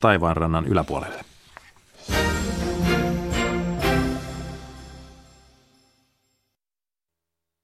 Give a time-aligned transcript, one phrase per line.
[0.00, 1.24] taivaanrannan yläpuolelle.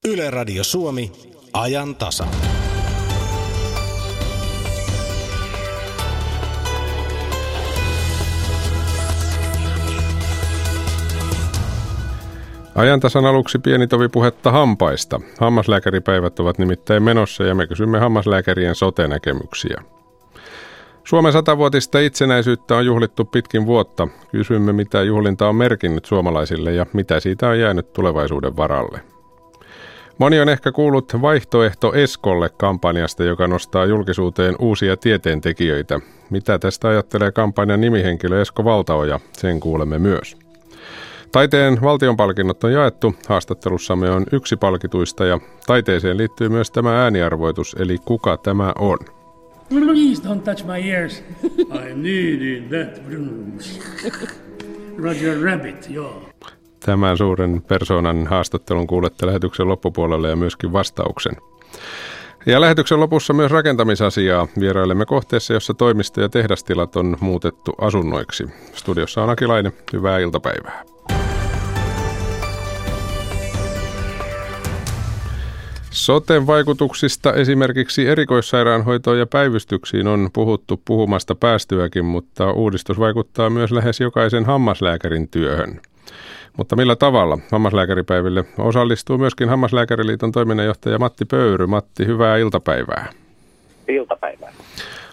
[0.08, 1.12] Yle Radio Suomi,
[1.52, 2.26] ajan tasa.
[12.74, 15.20] Ajantasan aluksi pieni tovi puhetta hampaista.
[15.40, 19.95] Hammaslääkäripäivät ovat nimittäin menossa ja me kysymme hammaslääkärien sote-näkemyksiä.
[21.06, 24.08] Suomen satavuotista itsenäisyyttä on juhlittu pitkin vuotta.
[24.30, 29.00] Kysymme, mitä juhlinta on merkinnyt suomalaisille ja mitä siitä on jäänyt tulevaisuuden varalle.
[30.18, 36.00] Moni on ehkä kuullut vaihtoehto Eskolle kampanjasta, joka nostaa julkisuuteen uusia tieteentekijöitä.
[36.30, 40.36] Mitä tästä ajattelee kampanjan nimihenkilö Esko Valtaoja, sen kuulemme myös.
[41.32, 43.14] Taiteen valtionpalkinnot on jaettu.
[43.28, 49.15] Haastattelussamme on yksi palkituista ja taiteeseen liittyy myös tämä ääniarvoitus, eli kuka tämä on.
[49.68, 51.22] Please don't touch my ears.
[51.88, 53.80] I needed that Bruce.
[54.98, 56.22] Roger Rabbit, joo.
[56.86, 61.36] Tämän suuren persoonan haastattelun kuulette lähetyksen loppupuolelle ja myöskin vastauksen.
[62.46, 64.48] Ja lähetyksen lopussa myös rakentamisasiaa.
[64.60, 68.44] Vierailemme kohteessa, jossa toimisto- ja tehdastilat on muutettu asunnoiksi.
[68.74, 69.72] Studiossa on Akilainen.
[69.92, 70.82] Hyvää iltapäivää.
[75.96, 84.00] Soten vaikutuksista esimerkiksi erikoissairaanhoitoon ja päivystyksiin on puhuttu puhumasta päästyäkin, mutta uudistus vaikuttaa myös lähes
[84.00, 85.80] jokaisen hammaslääkärin työhön.
[86.56, 87.38] Mutta millä tavalla?
[87.52, 91.66] Hammaslääkäripäiville osallistuu myöskin Hammaslääkäriliiton toiminnanjohtaja Matti Pöyry.
[91.66, 93.12] Matti, hyvää iltapäivää.
[93.88, 94.52] Iltapäivää.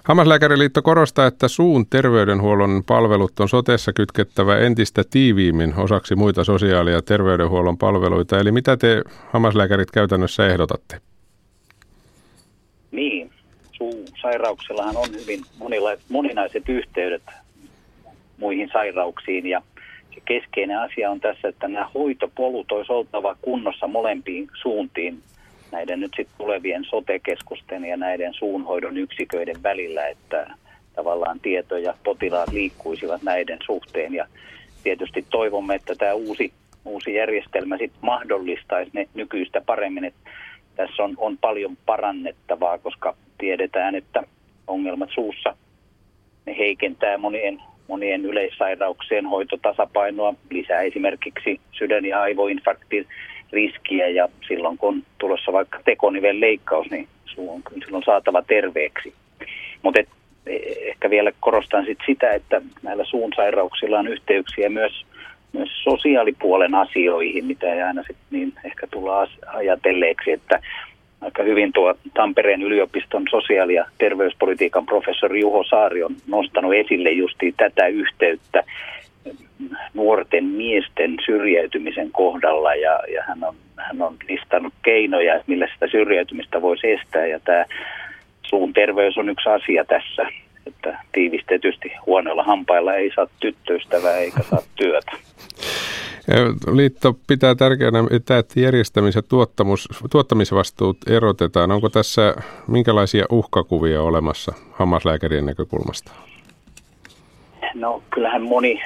[0.04, 7.02] Hammaslääkäriliitto korostaa, että suun terveydenhuollon palvelut on sotessa kytkettävä entistä tiiviimmin osaksi muita sosiaali- ja
[7.02, 8.40] terveydenhuollon palveluita.
[8.40, 9.02] Eli mitä te
[9.32, 11.02] hammaslääkärit käytännössä ehdotatte?
[12.92, 13.32] Niin,
[13.72, 15.40] suusairauksillahan on hyvin
[16.10, 17.24] moninaiset yhteydet
[18.38, 19.62] muihin sairauksiin ja
[20.26, 25.20] keskeinen asia on tässä, että nämä hoitopolut olisi oltava kunnossa molempiin suuntiin
[25.74, 30.48] näiden nyt sitten tulevien sotekeskusten ja näiden suunhoidon yksiköiden välillä, että
[30.96, 34.14] tavallaan tieto ja potilaat liikkuisivat näiden suhteen.
[34.14, 34.28] Ja
[34.84, 36.54] tietysti toivomme, että tämä uusi,
[36.86, 40.04] uusi järjestelmä sitten mahdollistaisi ne nykyistä paremmin.
[40.06, 40.30] Että
[40.76, 44.24] tässä on, on paljon parannettavaa, koska tiedetään, että
[44.68, 45.56] ongelmat suussa
[46.46, 53.08] ne heikentää monien, monien yleissairauksien hoitotasapainoa, lisää esimerkiksi sydän- ja aivoinfarktin
[53.54, 59.14] riskiä ja silloin kun tulossa vaikka tekoniven leikkaus, niin on silloin saatava terveeksi.
[59.82, 65.06] Mutta e, ehkä vielä korostan sit sitä, että näillä suun sairauksilla on yhteyksiä myös,
[65.54, 70.60] myös sosiaalipuolen asioihin, mitä ei aina sit niin ehkä tulla ajatelleeksi, että
[71.22, 77.54] aika hyvin tuo Tampereen yliopiston sosiaali- ja terveyspolitiikan professori Juho Saari on nostanut esille justi
[77.58, 78.64] tätä yhteyttä
[79.94, 86.62] nuorten miesten syrjäytymisen kohdalla ja, ja hän, on, hän on listannut keinoja, millä sitä syrjäytymistä
[86.62, 87.66] voisi estää ja tämä
[88.44, 90.28] suun terveys on yksi asia tässä,
[90.68, 95.12] että tiivistetysti huonoilla hampailla ei saa tyttöystävää eikä saa työtä.
[96.74, 101.72] Liitto pitää tärkeänä, että järjestämis- ja tuottamus, tuottamisvastuut erotetaan.
[101.72, 102.36] Onko tässä
[102.68, 106.12] minkälaisia uhkakuvia olemassa hammaslääkärien näkökulmasta?
[107.74, 108.82] No kyllähän moni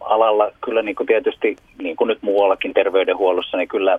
[0.00, 3.98] alalla kyllä niin kuin tietysti, niin kuin nyt muuallakin terveydenhuollossa, niin kyllä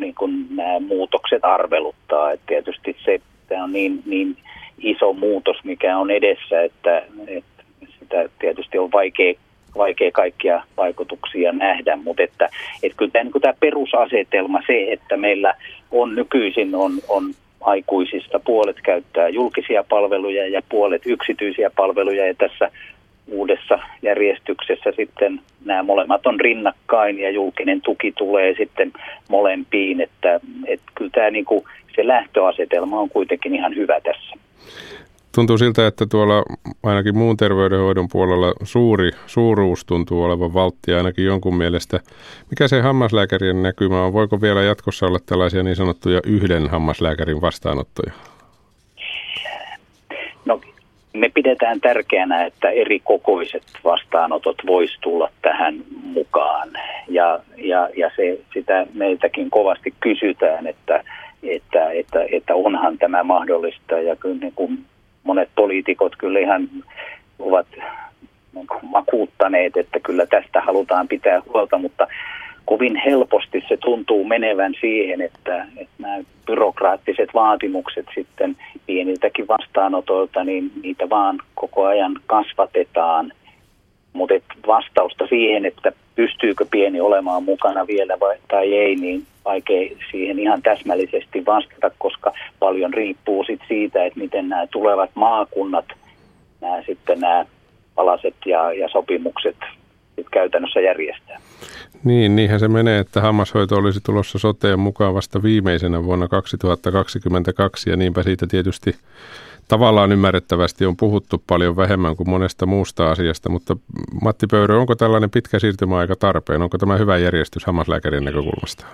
[0.00, 2.32] niin kuin nämä muutokset arveluttaa.
[2.32, 4.36] että tietysti se tämä on niin, niin
[4.78, 7.64] iso muutos, mikä on edessä, että, että
[8.00, 9.34] sitä tietysti on vaikea,
[9.76, 12.48] vaikea kaikkia vaikutuksia nähdä, mutta että,
[12.82, 15.54] että kyllä tämä, niin tämä perusasetelma, se, että meillä
[15.90, 22.70] on nykyisin on, on aikuisista puolet käyttää julkisia palveluja ja puolet yksityisiä palveluja ja tässä
[23.28, 28.92] uudessa järjestyksessä sitten nämä molemmat on rinnakkain ja julkinen tuki tulee sitten
[29.28, 31.64] molempiin, että, että kyllä tämä niin kuin,
[31.96, 34.36] se lähtöasetelma on kuitenkin ihan hyvä tässä.
[35.34, 36.42] Tuntuu siltä, että tuolla
[36.82, 42.00] ainakin muun terveydenhoidon puolella suuri suuruus tuntuu olevan valttia ainakin jonkun mielestä.
[42.50, 44.12] Mikä se hammaslääkärien näkymä on?
[44.12, 48.12] Voiko vielä jatkossa olla tällaisia niin sanottuja yhden hammaslääkärin vastaanottoja?
[51.16, 56.68] Me pidetään tärkeänä, että eri kokoiset vastaanotot voisi tulla tähän mukaan.
[57.08, 61.04] Ja, ja, ja se, sitä meiltäkin kovasti kysytään, että,
[61.42, 63.94] että, että, että onhan tämä mahdollista.
[63.94, 64.84] Ja kyllä niin kuin
[65.24, 66.68] monet poliitikot kyllä ihan
[67.38, 67.66] ovat
[68.54, 72.06] niin makuuttaneet, että kyllä tästä halutaan pitää huolta, mutta
[72.66, 76.16] kovin helposti se tuntuu menevän siihen, että, että nämä
[76.46, 83.32] byrokraattiset vaatimukset sitten pieniltäkin vastaanotoilta, niin niitä vaan koko ajan kasvatetaan.
[84.12, 84.34] Mutta
[84.66, 90.62] vastausta siihen, että pystyykö pieni olemaan mukana vielä vai, tai ei, niin vaikea siihen ihan
[90.62, 95.84] täsmällisesti vastata, koska paljon riippuu sit siitä, että miten nämä tulevat maakunnat,
[96.60, 97.46] nämä sitten nämä
[97.94, 99.56] palaset ja, ja sopimukset
[100.16, 101.40] sit käytännössä järjestää.
[102.04, 107.96] Niin, niinhän se menee, että hammashoito olisi tulossa soteen mukaan vasta viimeisenä vuonna 2022 ja
[107.96, 108.94] niinpä siitä tietysti
[109.68, 113.76] tavallaan ymmärrettävästi on puhuttu paljon vähemmän kuin monesta muusta asiasta, mutta
[114.22, 116.62] Matti Pöyrö, onko tällainen pitkä siirtymäaika tarpeen?
[116.62, 118.86] Onko tämä hyvä järjestys hammaslääkärin näkökulmasta?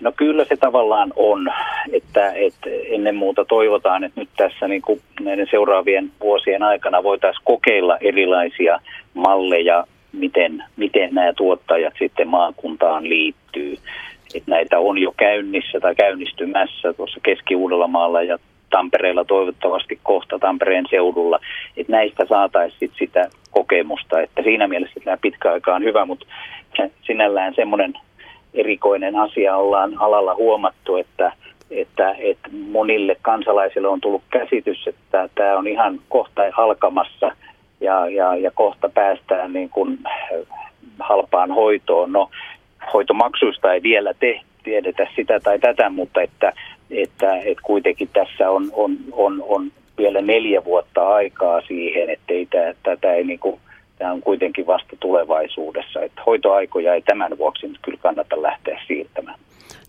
[0.00, 1.48] No kyllä se tavallaan on,
[1.92, 7.44] että, että ennen muuta toivotaan, että nyt tässä niin kuin näiden seuraavien vuosien aikana voitaisiin
[7.44, 8.80] kokeilla erilaisia
[9.14, 9.84] malleja,
[10.16, 13.76] miten, miten nämä tuottajat sitten maakuntaan liittyy.
[14.34, 18.38] Että näitä on jo käynnissä tai käynnistymässä tuossa Keski-Uudellamaalla ja
[18.70, 21.38] Tampereella toivottavasti kohta Tampereen seudulla,
[21.76, 26.26] että näistä saataisiin sitä kokemusta, että siinä mielessä tämä pitkä aika on hyvä, mutta
[27.06, 27.94] sinällään semmoinen
[28.54, 31.32] erikoinen asia ollaan alalla huomattu, että,
[31.70, 37.30] että, että monille kansalaisille on tullut käsitys, että tämä on ihan kohta alkamassa
[37.80, 39.98] ja, ja, ja kohta päästään niin kuin
[40.98, 42.12] halpaan hoitoon.
[42.12, 42.30] No,
[42.92, 46.52] hoitomaksuista ei vielä te, tiedetä sitä tai tätä, mutta että,
[46.90, 52.46] että, että kuitenkin tässä on, on, on, on vielä neljä vuotta aikaa siihen, että ei
[52.46, 53.60] tämä, tätä ei niin kuin
[53.98, 56.00] tämä on kuitenkin vasta tulevaisuudessa.
[56.00, 59.38] Että hoitoaikoja ei tämän vuoksi nyt kyllä kannata lähteä siirtämään.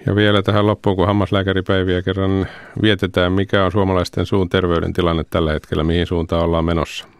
[0.06, 2.48] Ja vielä tähän loppuun, kun hammaslääkäripäiviä kerran
[2.82, 7.17] vietetään, mikä on suomalaisten suun terveyden tilanne tällä hetkellä, mihin suuntaan ollaan menossa?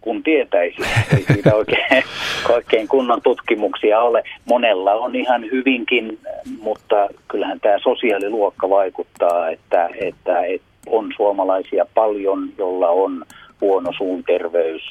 [0.00, 0.82] Kun tietäisi.
[1.16, 2.04] Ei siitä oikein,
[2.54, 4.22] oikein kunnon tutkimuksia ole.
[4.44, 6.18] Monella on ihan hyvinkin,
[6.60, 13.24] mutta kyllähän tämä sosiaaliluokka vaikuttaa, että, että, että on suomalaisia paljon, jolla on
[13.60, 14.82] huono suun terveys,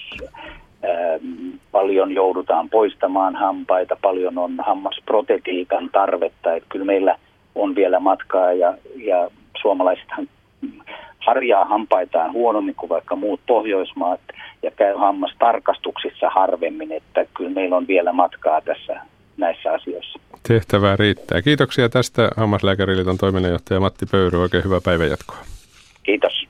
[0.83, 6.55] ähm, paljon joudutaan poistamaan hampaita, paljon on hammasprotetiikan tarvetta.
[6.55, 7.15] Että kyllä meillä
[7.55, 9.29] on vielä matkaa ja, ja
[9.61, 10.27] suomalaisethan
[11.19, 14.19] harjaa hampaitaan huonommin kuin vaikka muut Pohjoismaat
[14.63, 19.01] ja käy hammastarkastuksissa harvemmin, että kyllä meillä on vielä matkaa tässä
[19.37, 20.19] näissä asioissa.
[20.47, 21.41] Tehtävää riittää.
[21.41, 24.41] Kiitoksia tästä Hammaslääkäriliiton toiminnanjohtaja Matti Pöyry.
[24.41, 25.37] Oikein hyvää päivänjatkoa.
[26.03, 26.47] Kiitos.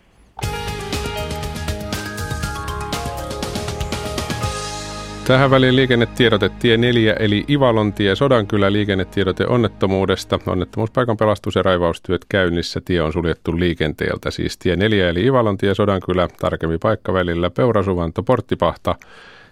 [5.29, 10.39] Tähän väliin liikennetiedote tie 4 eli Ivalontie Sodankylä liikennetiedote onnettomuudesta.
[10.47, 12.81] Onnettomuuspaikan pelastus- ja raivaustyöt käynnissä.
[12.85, 14.31] Tie on suljettu liikenteeltä.
[14.31, 18.95] Siis tie 4 eli Ivalontie Sodankylä tarkemmin paikkavälillä Peurasuvanto Porttipahta.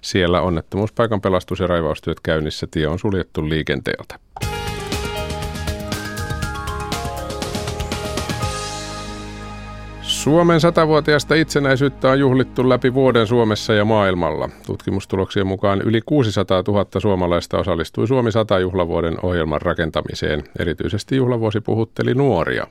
[0.02, 2.68] Siellä onnettomuuspaikan pelastus- ja raivaustyöt käynnissä.
[2.72, 4.20] Tie on suljettu liikenteeltä.
[10.28, 14.50] Suomen satavuotiaasta itsenäisyyttä on juhlittu läpi vuoden Suomessa ja maailmalla.
[14.66, 20.44] Tutkimustuloksien mukaan yli 600 000 suomalaista osallistui Suomi 100 juhlavuoden ohjelman rakentamiseen.
[20.60, 22.68] Erityisesti juhlavuosi puhutteli nuoria.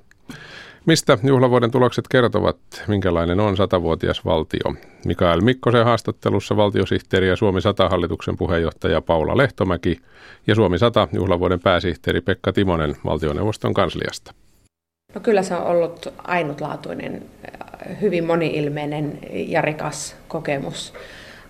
[0.87, 2.57] Mistä juhlavuoden tulokset kertovat,
[2.89, 4.75] minkälainen on satavuotias valtio?
[5.05, 10.01] Mikael Mikkosen haastattelussa valtiosihteeri ja Suomi 100 hallituksen puheenjohtaja Paula Lehtomäki
[10.47, 14.35] ja Suomi 100 juhlavuoden pääsihteeri Pekka Timonen valtioneuvoston kansliasta.
[15.17, 17.23] No kyllä se on ollut ainutlaatuinen,
[18.01, 20.93] hyvin moniilmeinen ja rikas kokemus.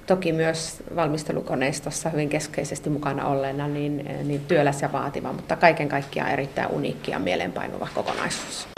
[0.06, 6.30] Toki myös valmistelukoneistossa hyvin keskeisesti mukana olleena niin, niin työläs ja vaativa, mutta kaiken kaikkiaan
[6.30, 8.68] erittäin uniikki ja mielenpainuva kokonaisuus.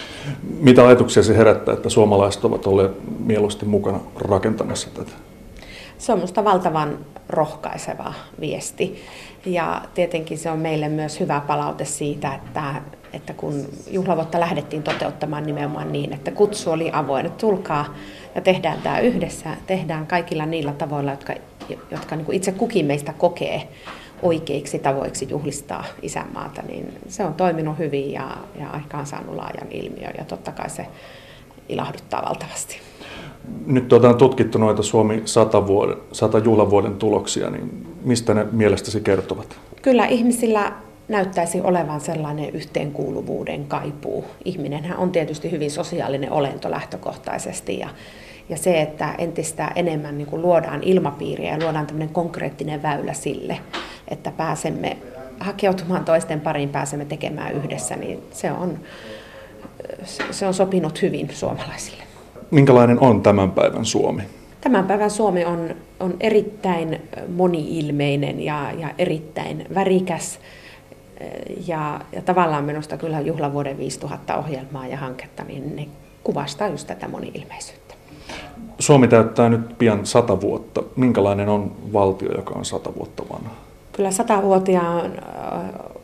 [0.60, 5.12] Mitä ajatuksia se herättää, että suomalaiset ovat olleet mieluusti mukana rakentamassa tätä?
[5.98, 6.98] Se on minusta valtavan
[7.28, 9.02] rohkaiseva viesti.
[9.46, 12.74] Ja tietenkin se on meille myös hyvä palaute siitä, että,
[13.12, 17.94] että kun juhlavuotta lähdettiin toteuttamaan nimenomaan niin, että kutsu oli avoin, että tulkaa
[18.34, 21.34] ja tehdään tämä yhdessä, tehdään kaikilla niillä tavoilla, jotka,
[21.90, 23.68] jotka niin kuin itse kukin meistä kokee
[24.22, 30.14] oikeiksi tavoiksi juhlistaa isänmaata, niin se on toiminut hyvin ja, ja aikaan saanut laajan ilmiön
[30.18, 30.86] ja totta kai se
[31.68, 32.80] ilahduttaa valtavasti.
[33.66, 39.00] Nyt tuota on tutkittu noita Suomi 100, vuoden, 100 juhlavuoden tuloksia, niin mistä ne mielestäsi
[39.00, 39.60] kertovat?
[39.82, 40.72] Kyllä ihmisillä
[41.08, 44.24] näyttäisi olevan sellainen yhteenkuuluvuuden kaipuu.
[44.44, 47.88] Ihminenhän on tietysti hyvin sosiaalinen olento lähtökohtaisesti ja,
[48.48, 53.60] ja se, että entistä enemmän niin kuin luodaan ilmapiiriä ja luodaan tämmöinen konkreettinen väylä sille,
[54.08, 54.96] että pääsemme
[55.40, 58.78] hakeutumaan toisten pariin, pääsemme tekemään yhdessä, niin se on,
[60.30, 62.02] se on sopinut hyvin suomalaisille.
[62.50, 64.22] Minkälainen on tämän päivän Suomi?
[64.60, 70.40] Tämän päivän Suomi on, on erittäin moniilmeinen ja, ja erittäin värikäs.
[71.66, 75.88] Ja, ja tavallaan minusta kyllä juhlavuoden 5000 ohjelmaa ja hanketta, niin ne
[76.24, 77.94] kuvastaa just tätä moniilmeisyyttä.
[78.78, 80.82] Suomi täyttää nyt pian sata vuotta.
[80.96, 83.50] Minkälainen on valtio, joka on sata vuotta vanha?
[83.92, 85.12] Kyllä satavuotiaan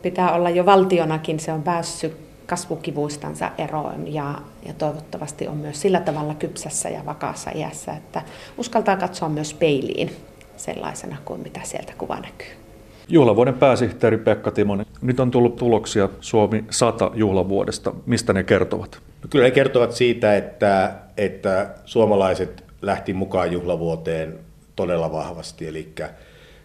[0.01, 1.39] pitää olla jo valtionakin.
[1.39, 7.51] Se on päässyt kasvukivuistansa eroon ja, ja toivottavasti on myös sillä tavalla kypsässä ja vakaassa
[7.55, 8.21] iässä, että
[8.57, 10.11] uskaltaa katsoa myös peiliin
[10.57, 12.64] sellaisena kuin mitä sieltä kuva näkyy.
[13.09, 14.85] Juhlavuoden pääsihteeri Pekka Timonen.
[15.01, 17.93] Nyt on tullut tuloksia Suomi 100 juhlavuodesta.
[18.05, 18.99] Mistä ne kertovat?
[19.23, 24.39] No kyllä ne kertovat siitä, että, että suomalaiset lähti mukaan juhlavuoteen
[24.75, 25.67] todella vahvasti.
[25.67, 25.93] Eli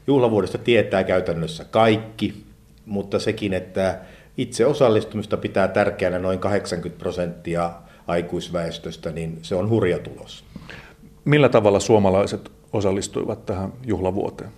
[0.06, 2.44] juhlavuodesta tietää käytännössä kaikki,
[2.86, 3.98] mutta sekin, että
[4.36, 7.70] itse osallistumista pitää tärkeänä noin 80 prosenttia
[8.06, 10.44] aikuisväestöstä, niin se on hurja tulos.
[11.24, 14.50] Millä tavalla suomalaiset osallistuivat tähän juhlavuoteen?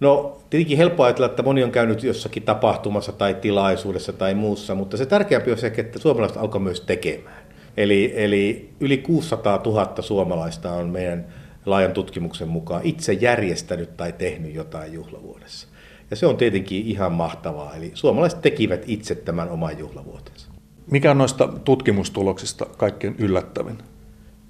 [0.00, 4.96] No tietenkin helppo ajatella, että moni on käynyt jossakin tapahtumassa tai tilaisuudessa tai muussa, mutta
[4.96, 7.42] se tärkeämpi on se, että suomalaiset alkoi myös tekemään.
[7.76, 11.26] Eli, eli yli 600 000 suomalaista on meidän
[11.66, 15.68] laajan tutkimuksen mukaan itse järjestänyt tai tehnyt jotain juhlavuodessa.
[16.10, 17.76] Ja se on tietenkin ihan mahtavaa.
[17.76, 20.50] Eli suomalaiset tekivät itse tämän oman juhlavuotensa.
[20.90, 23.78] Mikä on noista tutkimustuloksista kaikkein yllättävin?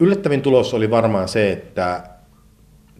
[0.01, 2.03] Yllättävin tulos oli varmaan se, että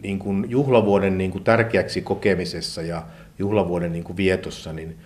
[0.03, 3.03] niin kuin juhlavuoden niin kuin tärkeäksi kokemisessa ja
[3.39, 4.97] juhlavuoden niin kuin vietossa, niin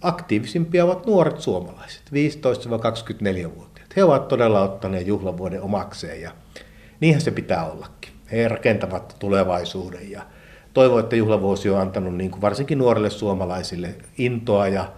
[0.00, 3.96] aktiivisimpia ovat nuoret suomalaiset, 15-24-vuotiaat.
[3.96, 6.30] He ovat todella ottaneet juhlavuoden omakseen ja
[7.00, 8.12] niinhän se pitää ollakin.
[8.32, 10.22] He rakentavat tulevaisuuden ja
[10.74, 14.92] toivon, että juhlavuosi on antanut niin kuin varsinkin nuorille suomalaisille intoa ja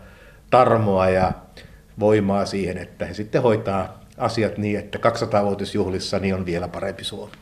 [0.50, 1.32] tarmoa ja
[2.00, 7.32] voimaa siihen, että he sitten hoitaa asiat niin, että 200-vuotisjuhlissa niin on vielä parempi Suomi.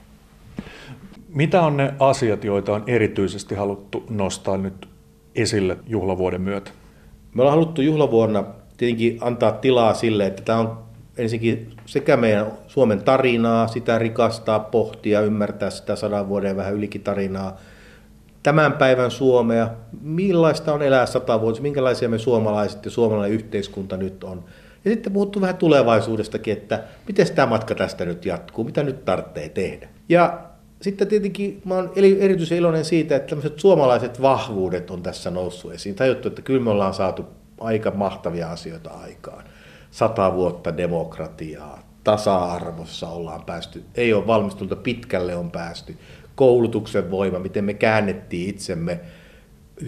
[1.29, 4.89] Mitä on ne asiat, joita on erityisesti haluttu nostaa nyt
[5.35, 6.71] esille juhlavuoden myötä?
[7.35, 8.45] Me ollaan haluttu juhlavuonna
[8.77, 10.79] tietenkin antaa tilaa sille, että tämä on
[11.17, 17.57] ensinnäkin sekä meidän Suomen tarinaa, sitä rikastaa, pohtia, ymmärtää sitä sadan vuoden vähän ylikin tarinaa,
[18.43, 19.71] tämän päivän Suomea,
[20.01, 24.45] millaista on elää sata vuotta, minkälaisia me suomalaiset ja suomalainen yhteiskunta nyt on.
[24.85, 29.49] Ja sitten puhuttu vähän tulevaisuudestakin, että miten tämä matka tästä nyt jatkuu, mitä nyt tarvitsee
[29.49, 29.89] tehdä.
[30.09, 30.48] Ja
[30.81, 35.95] sitten tietenkin mä oon erityisen iloinen siitä, että tämmöiset suomalaiset vahvuudet on tässä noussut esiin.
[35.95, 37.25] Tajuttu, että kyllä me ollaan saatu
[37.61, 39.45] aika mahtavia asioita aikaan.
[39.91, 45.97] Sata vuotta demokratiaa, tasa-arvossa ollaan päästy, ei ole valmistunut, pitkälle on päästy.
[46.35, 49.01] Koulutuksen voima, miten me käännettiin itsemme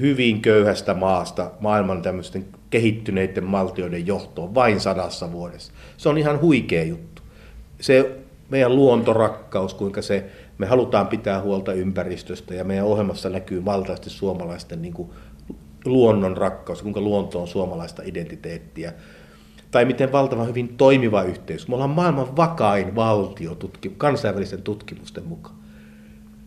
[0.01, 5.73] hyvin köyhästä maasta maailman tämmöisten kehittyneiden valtioiden johtoon vain sadassa vuodessa.
[5.97, 7.23] Se on ihan huikea juttu.
[7.81, 8.17] Se
[8.49, 14.83] meidän luontorakkaus, kuinka se me halutaan pitää huolta ympäristöstä ja meidän ohjelmassa näkyy valtaisesti suomalaisten
[14.83, 15.11] niin kuin
[15.85, 18.93] luonnon rakkaus, kuinka luonto on suomalaista identiteettiä.
[19.71, 21.69] Tai miten valtavan hyvin toimiva yhteys.
[21.69, 23.59] Me ollaan maailman vakain valtio
[23.97, 25.57] kansainvälisten tutkimusten mukaan.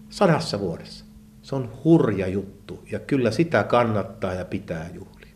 [0.09, 1.05] Sadassa vuodessa.
[1.41, 5.33] Se on hurja juttu ja kyllä sitä kannattaa ja pitää juhlia.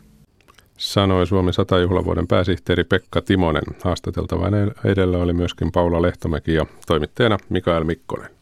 [0.76, 3.62] Sanoi Suomen 100 juhlavuoden pääsihteeri Pekka Timonen.
[3.84, 4.46] Haastateltava
[4.84, 8.37] edellä oli myöskin Paula Lehtomäki ja toimittajana Mikael Mikkonen.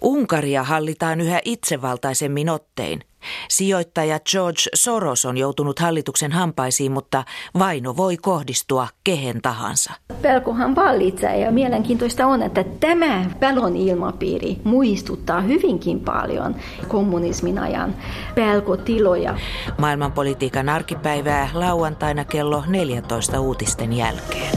[0.00, 3.00] Unkaria hallitaan yhä itsevaltaisemmin ottein.
[3.48, 7.24] Sijoittaja George Soros on joutunut hallituksen hampaisiin, mutta
[7.58, 9.92] vaino voi kohdistua kehen tahansa.
[10.22, 16.56] Pelkohan vallitsee ja mielenkiintoista on, että tämä pelon ilmapiiri muistuttaa hyvinkin paljon
[16.88, 17.94] kommunismin ajan
[18.34, 19.38] pelkotiloja.
[19.78, 24.52] Maailmanpolitiikan arkipäivää lauantaina kello 14 uutisten jälkeen.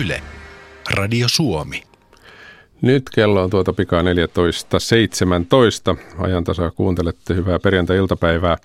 [0.00, 0.22] Yle.
[0.90, 1.93] Radio Suomi.
[2.84, 4.06] Nyt kello on tuota pikaa 14.17.
[6.18, 8.56] Ajantasa kuuntelette hyvää perjantai-iltapäivää.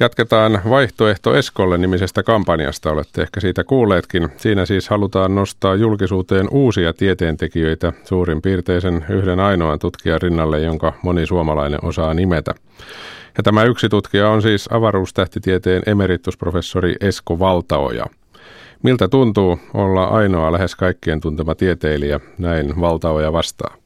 [0.00, 2.90] Jatketaan Vaihtoehto Eskolle nimisestä kampanjasta.
[2.90, 4.28] Olette ehkä siitä kuulleetkin.
[4.36, 11.26] Siinä siis halutaan nostaa julkisuuteen uusia tieteentekijöitä suurin piirteisen yhden ainoan tutkijan rinnalle, jonka moni
[11.26, 12.54] suomalainen osaa nimetä.
[13.36, 18.06] Ja tämä yksi tutkija on siis avaruustähtitieteen emeritusprofessori Esko Valtaoja–
[18.84, 23.78] Miltä tuntuu olla ainoa lähes kaikkien tuntema tieteilijä näin valtaoja vastaan?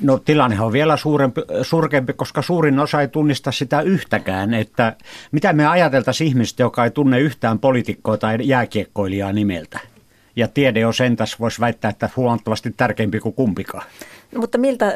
[0.00, 4.96] No tilanne on vielä suurempi, surkeampi, koska suurin osa ei tunnista sitä yhtäkään, että
[5.32, 9.93] mitä me ajateltaisiin ihmistä, joka ei tunne yhtään poliitikkoa tai jääkiekkoilijaa nimeltä.
[10.36, 13.86] Ja tiede on sentäs, voisi väittää, että huomattavasti tärkeämpi kuin kumpikaan.
[14.32, 14.92] No, mutta miltä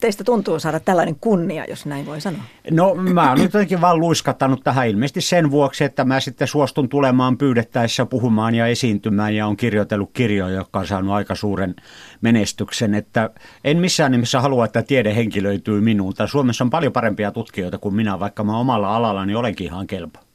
[0.00, 2.42] teistä tuntuu saada tällainen kunnia, jos näin voi sanoa?
[2.70, 6.88] No mä oon nyt jotenkin vaan luiskattanut tähän ilmeisesti sen vuoksi, että mä sitten suostun
[6.88, 11.74] tulemaan pyydettäessä puhumaan ja esiintymään ja on kirjoitellut kirjoja, jotka on saanut aika suuren
[12.20, 12.94] menestyksen.
[12.94, 13.30] Että
[13.64, 16.14] en missään nimessä halua, että tiede henkilöityy minuun.
[16.26, 20.27] Suomessa on paljon parempia tutkijoita kuin minä, vaikka mä omalla alallani olenkin ihan kelpo.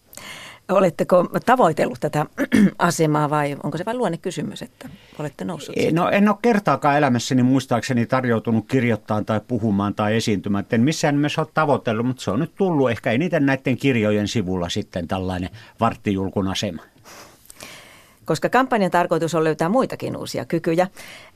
[0.75, 2.25] Oletteko tavoitellut tätä
[2.79, 4.89] asemaa vai onko se vain luonne kysymys, että
[5.19, 5.75] olette noussut?
[5.75, 6.01] Siitä?
[6.01, 10.65] No en ole kertaakaan elämässäni muistaakseni tarjoutunut kirjoittamaan tai puhumaan tai esiintymään.
[10.71, 14.69] En missään nimessä ole tavoitellut, mutta se on nyt tullut ehkä eniten näiden kirjojen sivulla
[14.69, 15.49] sitten tällainen
[15.79, 16.92] varttijulkun asema
[18.25, 20.87] koska kampanjan tarkoitus on löytää muitakin uusia kykyjä.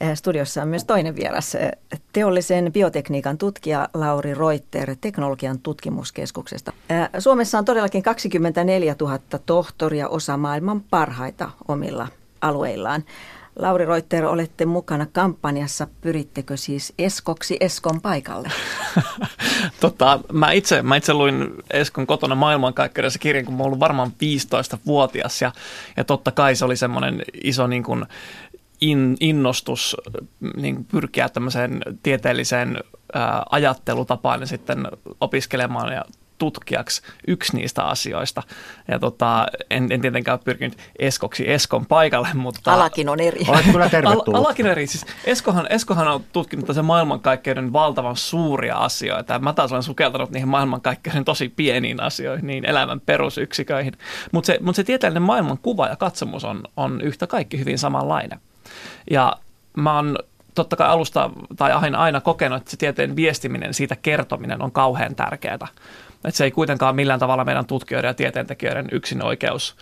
[0.02, 1.72] Eh, studiossa on myös toinen vieras, eh,
[2.14, 6.74] teollisen biotekniikan tutkija Lauri Reuter Teknologian tutkimuskeskuksesta.
[6.90, 12.08] Eh, Suomessa on todellakin 24 000 tohtoria, osa maailman parhaita omilla
[12.42, 13.04] alueillaan.
[13.60, 15.88] Lauri Reuter, olette mukana kampanjassa.
[16.02, 18.52] Pyrittekö siis Eskoksi Eskon paikalle?
[19.82, 25.42] tota, mä, itse, mä itse luin Eskon kotona maailmankaikkeudessa kirjan, kun mä ollut varmaan 15-vuotias.
[25.42, 25.52] Ja,
[25.98, 28.06] ja totta kai se oli semmoinen iso niin kuin,
[28.82, 29.98] in, innostus
[30.56, 32.78] niin pyrkiä tämmöiseen tieteelliseen
[33.50, 34.88] ajattelutapaan ja sitten
[35.22, 36.06] opiskelemaan ja
[36.38, 38.44] tutkijaksi yksi niistä asioista.
[38.88, 42.74] Ja tota, en, en tietenkään ole pyrkinyt Eskoksi Eskon paikalle, mutta...
[42.74, 43.46] Alakin on eri.
[43.48, 44.28] Olet kyllä tervetullut.
[44.28, 44.88] Al, alakin on eri.
[44.88, 49.40] Siis Eskohan, Eskohan on tutkinut sen maailmankaikkeuden valtavan suuria asioita.
[49.40, 53.94] Mä taas olen sukeltanut niihin maailmankaikkeuden tosi pieniin asioihin, niin elämän perusyksiköihin.
[54.32, 58.40] Mutta se, mut se tieteellinen maailmankuva ja katsomus on, on yhtä kaikki hyvin samanlainen.
[59.12, 59.34] Ja
[59.78, 60.18] mä oon
[60.56, 65.16] totta kai alusta tai aina, aina kokenut, että se tieteen viestiminen, siitä kertominen on kauhean
[65.16, 65.68] tärkeää.
[66.26, 69.76] Että se ei kuitenkaan millään tavalla meidän tutkijoiden ja tieteentekijöiden yksin oikeus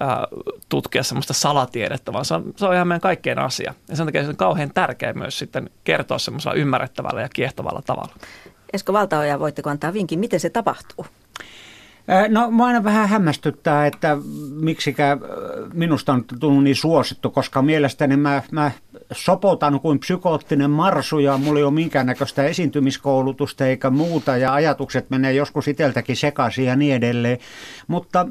[0.00, 0.26] ää,
[0.68, 3.74] tutkia semmoista salatiedettä, vaan se on, se on ihan meidän kaikkien asia.
[3.88, 8.14] Ja sen takia se on kauhean tärkeää myös sitten kertoa semmoisella ymmärrettävällä ja kiehtovalla tavalla.
[8.72, 11.06] Esko Valtaoja, voitteko antaa vinkin, miten se tapahtuu?
[12.28, 14.16] No mä aina vähän hämmästyttää, että
[14.50, 15.18] miksikä
[15.72, 18.70] minusta on tullut niin suosittu, koska mielestäni mä, mä
[19.14, 25.32] sopotan kuin psykoottinen marsu ja mulla ei ole minkäännäköistä esiintymiskoulutusta eikä muuta ja ajatukset menee
[25.32, 27.38] joskus iteltäkin sekaisin ja niin edelleen.
[27.88, 28.26] Mutta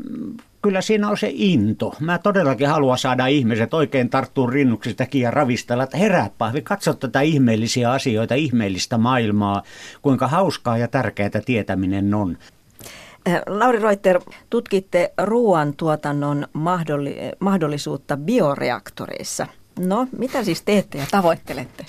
[0.62, 1.94] kyllä siinä on se into.
[2.00, 7.22] Mä todellakin haluan saada ihmiset oikein tarttua rinnuksistakin ja ravistella, että herää pahvi, katso tätä
[7.22, 9.64] ihmeellisiä asioita, ihmeellistä maailmaa,
[10.02, 12.38] kuinka hauskaa ja tärkeää tietäminen on.
[13.28, 16.48] Äh, Lauri Reuter, tutkitte ruoantuotannon
[17.40, 19.48] mahdollisuutta bioreaktoreissa.
[19.80, 21.86] No, mitä siis teette ja tavoittelette?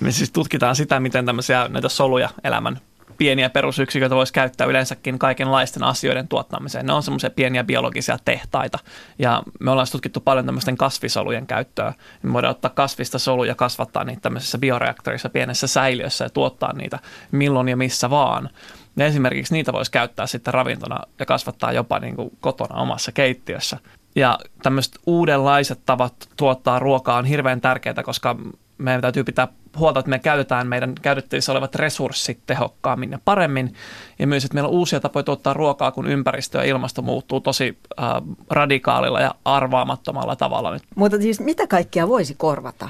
[0.00, 2.80] Me siis tutkitaan sitä, miten tämmöisiä näitä soluja elämän
[3.18, 6.86] pieniä perusyksiköitä voisi käyttää yleensäkin kaikenlaisten asioiden tuottamiseen.
[6.86, 8.78] Ne on semmoisia pieniä biologisia tehtaita.
[9.18, 11.92] Ja me ollaan tutkittu paljon tämmöisten kasvisolujen käyttöä.
[12.22, 16.98] Me voidaan ottaa kasvista soluja, kasvattaa niitä tämmöisessä bioreaktorissa pienessä säiliössä ja tuottaa niitä
[17.32, 18.50] milloin ja missä vaan.
[18.96, 23.78] Ja esimerkiksi niitä voisi käyttää sitten ravintona ja kasvattaa jopa niin kuin kotona omassa keittiössä.
[24.16, 28.36] Ja tämmöiset uudenlaiset tavat tuottaa ruokaa on hirveän tärkeää, koska
[28.78, 29.48] meidän täytyy pitää
[29.78, 33.74] huolta, että me käytetään meidän käytettävissä olevat resurssit tehokkaammin ja paremmin.
[34.18, 37.78] Ja myös, että meillä on uusia tapoja tuottaa ruokaa, kun ympäristö ja ilmasto muuttuu tosi
[38.00, 38.06] äh,
[38.50, 40.82] radikaalilla ja arvaamattomalla tavalla nyt.
[40.94, 42.88] Mutta siis mitä kaikkea voisi korvata?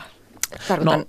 [0.68, 1.06] Tarkoitan, no,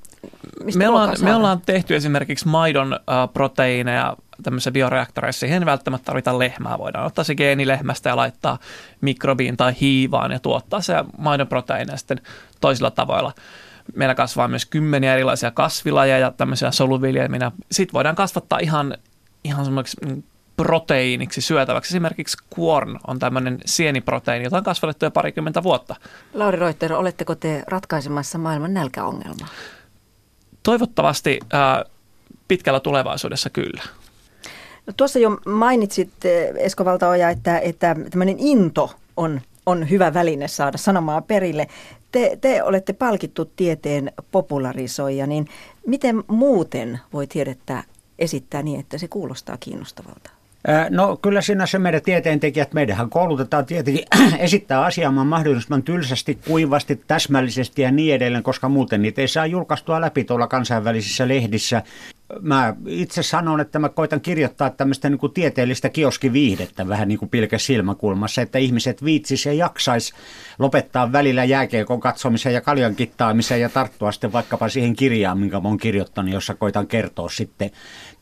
[0.75, 5.39] me, ollaan, me ollaan tehty esimerkiksi maidon äh, proteiineja tämmöisissä bioreaktoreissa.
[5.39, 6.77] Siihen ei välttämättä tarvita lehmää.
[6.77, 8.59] Voidaan ottaa se geeni lehmästä ja laittaa
[9.01, 12.21] mikrobiin tai hiivaan ja tuottaa se maidon proteiineja sitten
[12.61, 13.33] toisilla tavoilla.
[13.95, 17.51] Meillä kasvaa myös kymmeniä erilaisia kasvilajeja, tämmöisiä soluviljelminä.
[17.71, 18.97] Sitten voidaan kasvattaa ihan,
[19.43, 20.23] ihan semmoiksi mm,
[20.57, 21.89] proteiiniksi syötäväksi.
[21.89, 25.95] Esimerkiksi kuorn on tämmöinen sieniproteiini, jota on kasvatettu jo parikymmentä vuotta.
[26.33, 29.47] Lauri Reuter, oletteko te ratkaisemassa maailman nälkäongelmaa?
[30.63, 31.91] Toivottavasti äh,
[32.47, 33.83] pitkällä tulevaisuudessa kyllä.
[34.87, 36.09] No, tuossa jo mainitsit,
[36.57, 41.67] Esko Valtaoja, että, että tämmöinen into on, on hyvä väline saada sanomaa perille.
[42.11, 45.47] Te, te olette palkittu tieteen popularisoija, niin
[45.85, 47.83] miten muuten voi tiedettä
[48.19, 50.36] esittää niin, että se kuulostaa kiinnostavalta?
[50.89, 54.05] No kyllä siinä se meidän tieteentekijät, meidänhän koulutetaan tietenkin
[54.39, 60.01] esittää asiaa mahdollisimman tylsästi, kuivasti, täsmällisesti ja niin edelleen, koska muuten niitä ei saa julkaistua
[60.01, 61.83] läpi tuolla kansainvälisissä lehdissä.
[62.41, 67.29] mä itse sanon, että mä koitan kirjoittaa tämmöistä niin kuin tieteellistä kioskiviihdettä vähän niin kuin
[67.29, 70.13] pilkä silmäkulmassa, että ihmiset viitsis ja jaksais
[70.59, 75.67] lopettaa välillä jääkeekon katsomisen ja kaljan kittaamisen ja tarttua sitten vaikkapa siihen kirjaan, minkä mä
[75.67, 77.71] oon kirjoittanut, jossa koitan kertoa sitten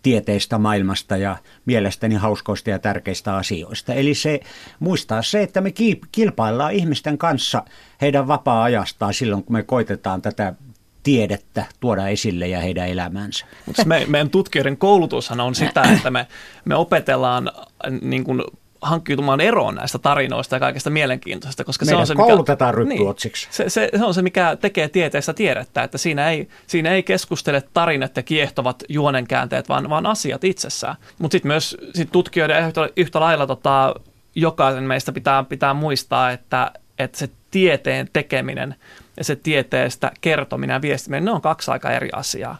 [0.05, 3.93] tieteistä maailmasta ja mielestäni hauskoista ja tärkeistä asioista.
[3.93, 4.39] Eli se
[4.79, 5.73] muistaa se, että me
[6.11, 7.63] kilpaillaan ihmisten kanssa
[8.01, 10.53] heidän vapaa-ajastaan silloin, kun me koitetaan tätä
[11.03, 13.45] tiedettä tuoda esille ja heidän elämänsä.
[13.65, 16.27] Mutta me, meidän tutkijoiden koulutushan on sitä, että me,
[16.65, 17.51] me opetellaan
[18.01, 18.43] niin kuin
[18.85, 21.63] hankkiutumaan eroon näistä tarinoista ja kaikesta mielenkiintoista.
[21.63, 23.15] Koska se on se, mikä, koulutetaan niin,
[23.49, 27.63] se, se, se on se, mikä tekee tieteestä tiedettä, että siinä ei, siinä ei keskustele
[27.73, 30.95] tarinat ja kiehtovat juonenkäänteet, vaan, vaan asiat itsessään.
[31.19, 33.95] Mutta sitten myös sit tutkijoiden yhtä, yhtä lailla tota,
[34.35, 38.75] jokaisen meistä pitää, pitää muistaa, että, että se tieteen tekeminen
[39.17, 42.57] ja se tieteestä kertominen ja viestiminen, ne on kaksi aika eri asiaa.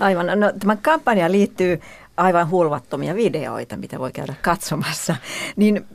[0.00, 0.26] Aivan.
[0.40, 1.80] No, tämä kampanja liittyy
[2.16, 5.16] aivan hulvattomia videoita, mitä voi käydä katsomassa.
[5.56, 5.86] Niin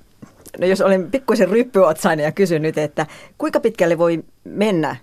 [0.60, 3.06] no jos olen pikkuisen ryppyotsainen ja kysyn nyt, että
[3.38, 4.96] kuinka pitkälle voi mennä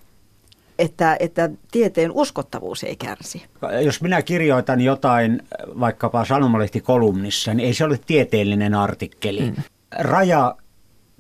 [0.79, 3.43] että, että tieteen uskottavuus ei kärsi.
[3.85, 5.43] Jos minä kirjoitan jotain
[5.81, 9.41] vaikkapa sanomalehtikolumnissa, niin ei se ole tieteellinen artikkeli.
[9.41, 9.55] Mm.
[9.99, 10.57] Raja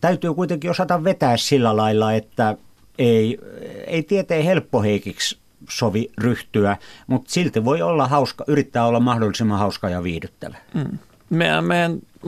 [0.00, 2.56] täytyy kuitenkin osata vetää sillä lailla, että
[2.98, 3.38] ei,
[3.86, 10.02] ei tieteen helppoheikiksi sovi ryhtyä, mutta silti voi olla hauska, yrittää olla mahdollisimman hauska ja
[10.02, 10.56] viihdyttävä.
[10.74, 10.98] Mm.
[11.30, 11.64] Meidän,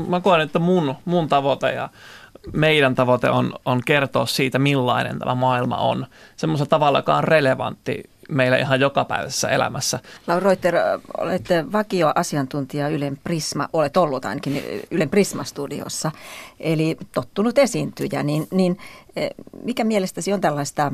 [0.08, 1.88] mä koen, että mun, mun tavoite ja
[2.52, 6.06] meidän tavoite on, on kertoa siitä, millainen tämä maailma on.
[6.36, 9.98] Semmoisella tavalla, joka on relevantti meillä ihan jokapäiväisessä elämässä.
[10.26, 10.74] Laura Reuter,
[11.18, 16.10] olette vakioasiantuntija Ylen Prisma, olet ollut ainakin Ylen Prisma-studiossa,
[16.60, 18.78] eli tottunut esiintyjä, niin, niin
[19.16, 19.30] eh,
[19.64, 20.92] mikä mielestäsi on tällaista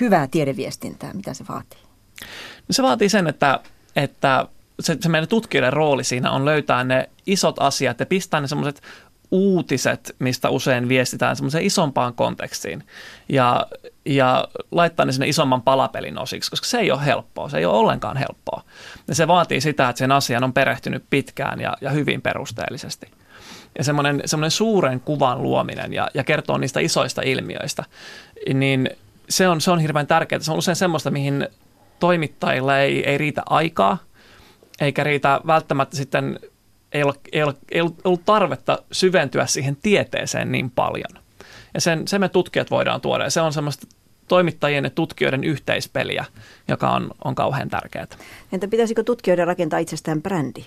[0.00, 1.80] hyvää tiedeviestintää, mitä se vaatii?
[2.68, 3.60] No se vaatii sen, että,
[3.96, 4.46] että
[4.80, 8.82] se, se meidän tutkijoiden rooli siinä on löytää ne isot asiat ja pistää ne semmoiset
[9.32, 12.84] uutiset, mistä usein viestitään semmoiseen isompaan kontekstiin
[13.28, 13.66] ja,
[14.04, 17.78] ja laittaa ne sinne isomman palapelin osiksi, koska se ei ole helppoa, se ei ole
[17.78, 18.62] ollenkaan helppoa.
[19.08, 23.06] Ja se vaatii sitä, että sen asian on perehtynyt pitkään ja, ja hyvin perusteellisesti.
[23.78, 27.84] Ja semmoinen, semmoinen suuren kuvan luominen ja, ja kertoo niistä isoista ilmiöistä,
[28.54, 28.90] niin
[29.28, 30.40] se on, se on hirveän tärkeää.
[30.40, 31.48] Se on usein semmoista, mihin
[32.00, 33.98] toimittajilla ei, ei riitä aikaa,
[34.80, 36.40] eikä riitä välttämättä sitten
[36.92, 41.22] ei, ole, ei, ole, ei ollut tarvetta syventyä siihen tieteeseen niin paljon.
[41.74, 43.86] Ja sen, sen me tutkijat voidaan tuoda ja se on semmoista
[44.28, 46.24] toimittajien ja tutkijoiden yhteispeliä,
[46.68, 48.06] joka on, on kauhean tärkeää.
[48.52, 50.64] Entä pitäisikö tutkijoiden rakentaa itsestään brändi?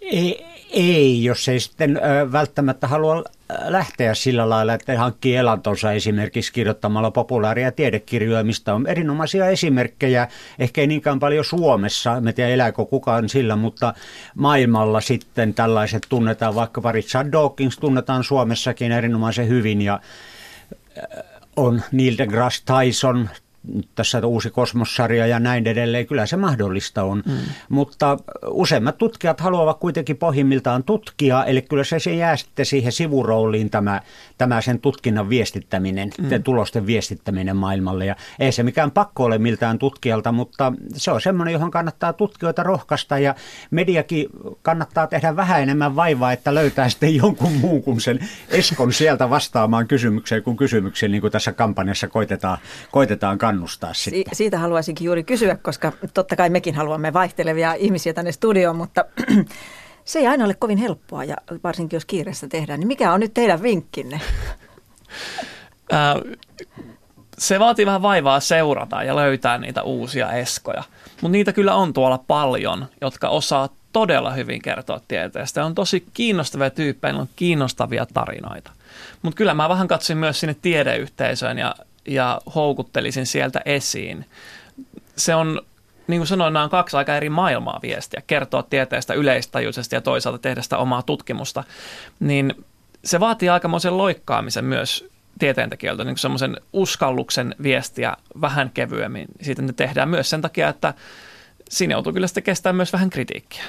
[0.00, 3.24] Ei, ei, jos ei sitten ö, välttämättä halua
[3.64, 10.80] lähteä sillä lailla, että hankkii elantonsa esimerkiksi kirjoittamalla populaaria tiedekirjoja, mistä on erinomaisia esimerkkejä, ehkä
[10.80, 13.94] ei niinkään paljon Suomessa, me tiedä elääkö kukaan sillä, mutta
[14.34, 20.00] maailmalla sitten tällaiset tunnetaan, vaikka Richard Dawkins tunnetaan Suomessakin erinomaisen hyvin ja
[21.56, 23.28] on Neil deGrasse Tyson,
[23.94, 27.22] tässä uusi kosmossarja ja näin edelleen, kyllä se mahdollista on.
[27.26, 27.36] Mm.
[27.68, 33.70] Mutta useimmat tutkijat haluavat kuitenkin pohjimmiltaan tutkia, eli kyllä se, se jää sitten siihen sivurooliin
[33.70, 34.00] tämä,
[34.38, 36.42] tämä sen tutkinnan viestittäminen, mm.
[36.42, 38.06] tulosten viestittäminen maailmalle.
[38.06, 42.62] Ja ei se mikään pakko ole miltään tutkijalta, mutta se on semmoinen, johon kannattaa tutkijoita
[42.62, 43.34] rohkaista ja
[43.70, 44.26] mediakin
[44.62, 49.88] kannattaa tehdä vähän enemmän vaivaa, että löytää sitten jonkun muun kuin sen Eskon sieltä vastaamaan
[49.88, 52.58] kysymykseen kuin kysymykseen, niin kuin tässä kampanjassa koitetaan,
[52.90, 54.24] koitetaan kannustaa sitten.
[54.30, 59.04] Si- siitä haluaisinkin juuri kysyä, koska totta kai mekin haluamme vaihtelevia ihmisiä tänne studioon, mutta
[60.04, 62.80] se ei aina ole kovin helppoa ja varsinkin jos kiireessä tehdään.
[62.80, 64.20] Niin mikä on nyt teidän vinkkinne?
[67.38, 70.82] se vaatii vähän vaivaa seurata ja löytää niitä uusia eskoja.
[71.22, 75.64] Mutta niitä kyllä on tuolla paljon, jotka osaa todella hyvin kertoa tieteestä.
[75.64, 78.70] On tosi kiinnostavia tyyppejä, on kiinnostavia tarinoita.
[79.22, 81.74] Mutta kyllä mä vähän katsin myös sinne tiedeyhteisöön ja
[82.08, 84.26] ja houkuttelisin sieltä esiin.
[85.16, 85.62] Se on,
[86.06, 90.38] niin kuin sanoin, nämä on kaksi aika eri maailmaa viestiä, kertoa tieteestä yleistajuisesti ja toisaalta
[90.38, 91.64] tehdä sitä omaa tutkimusta,
[92.20, 92.64] niin
[93.04, 95.08] se vaatii aikamoisen loikkaamisen myös
[95.38, 99.26] tieteentekijöiltä, niin semmoisen uskalluksen viestiä vähän kevyemmin.
[99.42, 100.94] Siitä ne tehdään myös sen takia, että
[101.68, 103.64] siinä joutuu kyllä sitten kestämään myös vähän kritiikkiä.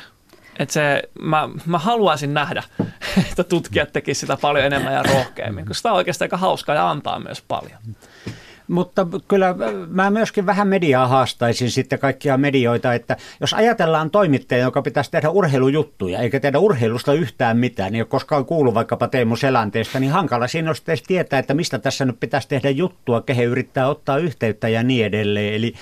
[0.62, 2.64] Että se, mä, mä haluaisin nähdä,
[3.30, 6.90] että tutkijat tekisivät sitä paljon enemmän ja rohkeammin, koska sitä on oikeastaan aika hauskaa ja
[6.90, 7.80] antaa myös paljon.
[8.68, 9.56] Mutta kyllä
[9.88, 15.30] mä myöskin vähän mediaa haastaisin sitten kaikkia medioita, että jos ajatellaan toimittaja, joka pitäisi tehdä
[15.30, 20.12] urheilujuttuja, eikä tehdä urheilusta yhtään mitään, niin ei ole koskaan kuullut vaikkapa Teemu Selänteestä, niin
[20.12, 24.70] hankala siinä olisi tietää, että mistä tässä nyt pitäisi tehdä juttua, kehen yrittää ottaa yhteyttä
[24.70, 25.54] ja niin edelleen.
[25.54, 25.74] Eli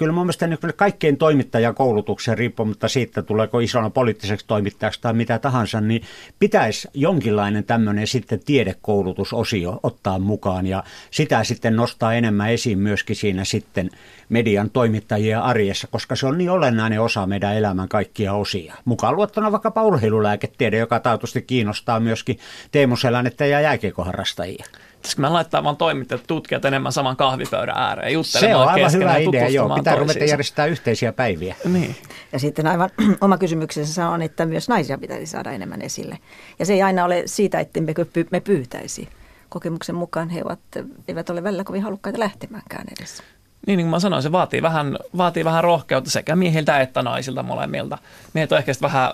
[0.00, 5.80] kyllä mun mielestä niin kaikkein toimittajakoulutuksen riippumatta siitä, tuleeko isona poliittiseksi toimittajaksi tai mitä tahansa,
[5.80, 6.02] niin
[6.38, 13.44] pitäisi jonkinlainen tämmöinen sitten tiedekoulutusosio ottaa mukaan ja sitä sitten nostaa enemmän esiin myöskin siinä
[13.44, 13.90] sitten
[14.28, 18.74] median toimittajien arjessa, koska se on niin olennainen osa meidän elämän kaikkia osia.
[18.84, 22.38] Mukaan luottuna vaikka urheilulääketiede, joka taatusti kiinnostaa myöskin
[22.72, 24.64] Teemu Selänettä ja jääkiekoharrastajia.
[25.00, 29.16] Pitäisikö me laittaa vaan toimittajat, tutkijat enemmän saman kahvipöydän ääreen juttelemaan Se on aivan hyvä
[29.16, 29.74] idea, joo.
[29.74, 31.54] Pitää ruveta järjestää yhteisiä päiviä.
[31.64, 31.96] Niin.
[32.32, 36.18] Ja sitten aivan oma kysymyksensä on, että myös naisia pitäisi saada enemmän esille.
[36.58, 37.94] Ja se ei aina ole siitä, että me,
[38.30, 39.08] me pyytäisi.
[39.48, 40.60] Kokemuksen mukaan he ovat,
[41.08, 43.22] eivät ole välillä kovin halukkaita lähtemäänkään edessä.
[43.66, 47.42] Niin, niin kuin mä sanoin, se vaatii vähän, vaatii vähän rohkeutta sekä miehiltä että naisilta
[47.42, 47.98] molemmilta.
[48.34, 49.10] Miehet on ehkä vähän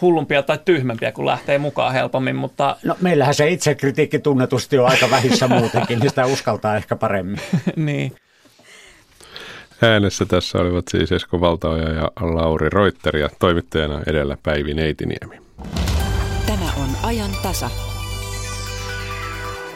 [0.00, 2.76] hullumpia tai tyhmempiä, kun lähtee mukaan helpommin, mutta...
[2.84, 7.40] No meillähän se itsekritiikki tunnetusti on aika vähissä muutenkin, niin sitä uskaltaa ehkä paremmin.
[7.76, 8.12] niin.
[9.82, 15.36] Äänessä tässä olivat siis Esko Valtaoja ja Lauri Reuter ja toimittajana edellä Päivi Neitiniemi.
[16.46, 17.70] Tämä on ajan tasa.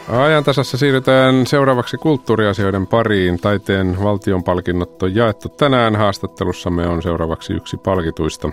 [0.09, 3.39] Ajan tasassa siirrytään seuraavaksi kulttuuriasioiden pariin.
[3.39, 5.95] Taiteen valtionpalkinnot on jaettu tänään.
[5.95, 8.49] Haastattelussamme on seuraavaksi yksi palkituista.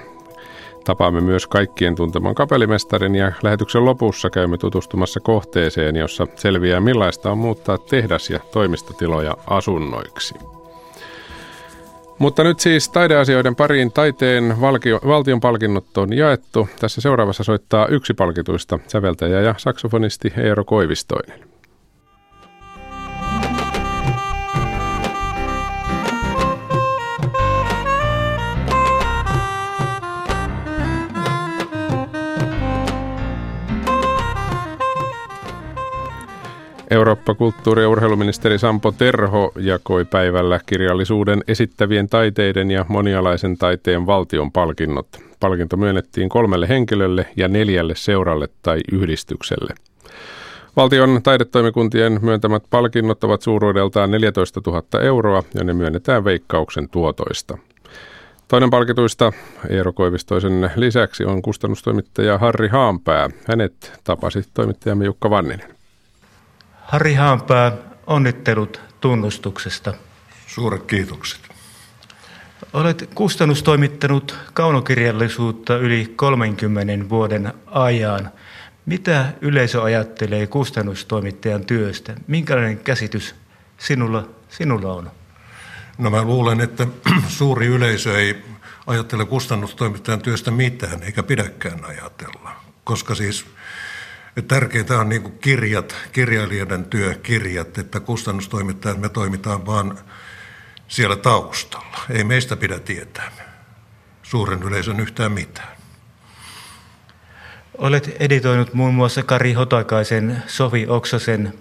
[0.85, 7.39] Tapaamme myös kaikkien tunteman kapellimestarin ja lähetyksen lopussa käymme tutustumassa kohteeseen, jossa selviää millaista on
[7.39, 10.35] muuttaa tehdas- ja toimistotiloja asunnoiksi.
[12.19, 16.69] Mutta nyt siis taideasioiden pariin taiteen valkio, valtion palkinnot on jaettu.
[16.81, 21.54] Tässä seuraavassa soittaa yksi palkituista säveltäjä ja saksofonisti Eero Koivistoinen.
[36.95, 45.07] Eurooppa-kulttuuri- ja urheiluministeri Sampo Terho jakoi päivällä kirjallisuuden esittävien taiteiden ja monialaisen taiteen valtion palkinnot.
[45.41, 49.75] Palkinto myönnettiin kolmelle henkilölle ja neljälle seuralle tai yhdistykselle.
[50.77, 57.59] Valtion taidetoimikuntien myöntämät palkinnot ovat suuruudeltaan 14 000 euroa ja ne myönnetään veikkauksen tuotoista.
[58.49, 59.33] Toinen palkituista
[59.69, 63.31] Eero Koivistoisen lisäksi on kustannustoimittaja Harri Haanpää.
[63.49, 65.74] Hänet tapasi toimittajamme Jukka Vanninen.
[66.85, 67.73] Harri Haanpää,
[68.07, 69.95] onnittelut tunnustuksesta.
[70.47, 71.41] Suuret kiitokset.
[72.73, 78.31] Olet kustannustoimittanut kaunokirjallisuutta yli 30 vuoden ajan.
[78.87, 82.15] Mitä yleisö ajattelee kustannustoimittajan työstä?
[82.27, 83.35] Minkälainen käsitys
[83.79, 85.11] sinulla, sinulla on?
[85.99, 86.87] No mä luulen, että
[87.29, 88.45] suuri yleisö ei
[88.87, 92.53] ajattele kustannustoimittajan työstä mitään, eikä pidäkään ajatella.
[92.85, 93.47] Koska siis
[94.43, 99.99] tärkeintä on niin kirjat, kirjailijoiden työ, kirjat, että kustannustoimittajat me toimitaan vaan
[100.89, 101.99] siellä taustalla.
[102.11, 103.33] Ei meistä pidä tietää
[104.23, 105.77] suuren yleisön yhtään mitään.
[107.79, 111.55] Olet editoinut muun muassa Kari Hotakaisen, Sofi Oksasen,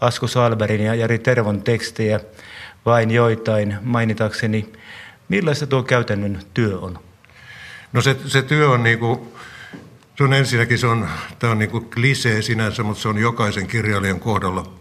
[0.00, 2.20] Asko Salberin ja Jari Tervon tekstejä,
[2.86, 4.72] vain joitain mainitakseni.
[5.28, 6.98] Millaista tuo käytännön työ on?
[7.92, 9.20] No se, se työ on niin kuin
[10.20, 13.66] se on ensinnäkin, se on, tämä on niin kuin klisee sinänsä, mutta se on jokaisen
[13.66, 14.72] kirjailijan kohdalla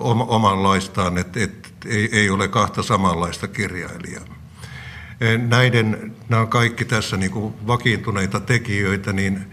[0.00, 4.24] omanlaistaan, että, että ei, ei ole kahta samanlaista kirjailijaa.
[5.20, 9.44] E, näiden, nämä on kaikki tässä niin kuin vakiintuneita tekijöitä, niin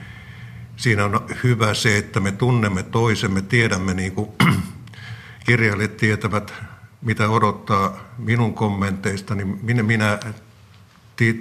[0.75, 4.29] siinä on hyvä se, että me tunnemme toisemme, tiedämme, niin kuin
[5.45, 6.53] kirjailijat tietävät,
[7.01, 10.19] mitä odottaa minun kommenteista, niin minä, minä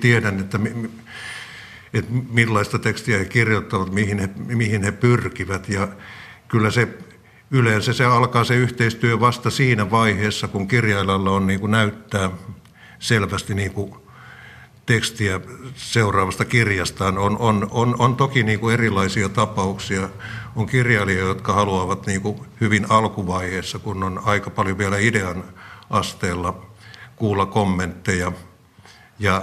[0.00, 0.59] tiedän, että
[1.95, 5.69] että millaista tekstiä he kirjoittavat, mihin he, mihin he pyrkivät.
[5.69, 5.89] Ja
[6.49, 6.89] kyllä se
[7.51, 12.31] yleensä se alkaa se yhteistyö vasta siinä vaiheessa, kun kirjailijalla on niin kuin näyttää
[12.99, 13.95] selvästi niin kuin
[14.87, 15.41] tekstiä
[15.75, 17.19] seuraavasta kirjastaan.
[17.19, 20.09] On, on, on, on toki niin kuin erilaisia tapauksia.
[20.57, 25.45] On kirjailijoita, jotka haluavat niin kuin hyvin alkuvaiheessa, kun on aika paljon vielä idean
[25.91, 26.67] asteella,
[27.17, 28.33] kuulla kommentteja.
[29.19, 29.43] Ja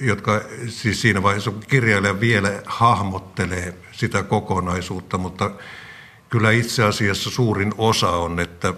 [0.00, 5.50] jotka siis siinä vaiheessa kirjailija vielä hahmottelee sitä kokonaisuutta, mutta
[6.30, 8.74] kyllä itse asiassa suurin osa on, että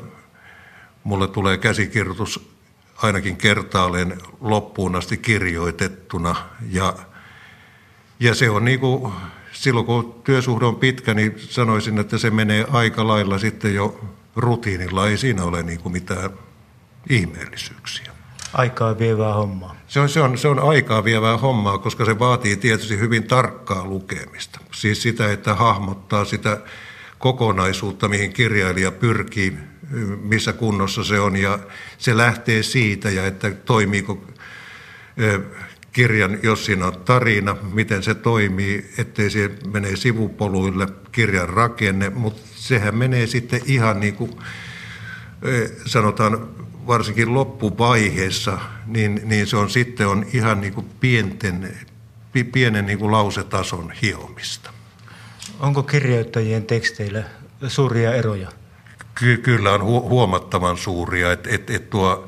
[1.04, 2.56] mulle tulee käsikirjoitus
[2.96, 6.36] ainakin kertaalleen loppuun asti kirjoitettuna
[6.70, 6.96] ja,
[8.20, 9.12] ja se on niin kuin,
[9.52, 14.00] silloin kun työsuhde on pitkä, niin sanoisin, että se menee aika lailla sitten jo
[14.36, 16.30] rutiinilla, ei siinä ole niin kuin mitään
[17.10, 18.15] ihmeellisyyksiä.
[18.56, 19.76] Aikaa vievää hommaa.
[19.88, 23.84] Se on, se, on, se on aikaa vievää hommaa, koska se vaatii tietysti hyvin tarkkaa
[23.84, 24.60] lukemista.
[24.72, 26.60] Siis sitä, että hahmottaa sitä
[27.18, 29.58] kokonaisuutta, mihin kirjailija pyrkii
[30.22, 31.58] missä kunnossa se on ja
[31.98, 34.24] se lähtee siitä ja että toimiiko
[35.92, 42.42] kirjan, jos siinä on tarina, miten se toimii, ettei se mene sivupoluille, kirjan rakenne, mutta
[42.54, 44.30] sehän menee sitten ihan niin kuin
[45.86, 46.48] sanotaan
[46.86, 51.76] varsinkin loppuvaiheessa, niin, niin se on sitten on ihan niin kuin pienten,
[52.52, 54.70] pienen niin kuin lausetason hiomista.
[55.60, 57.24] Onko kirjoittajien teksteillä
[57.68, 58.48] suuria eroja?
[59.14, 61.32] Ky- kyllä on hu- huomattavan suuria.
[61.32, 62.26] Et, et, et tuo,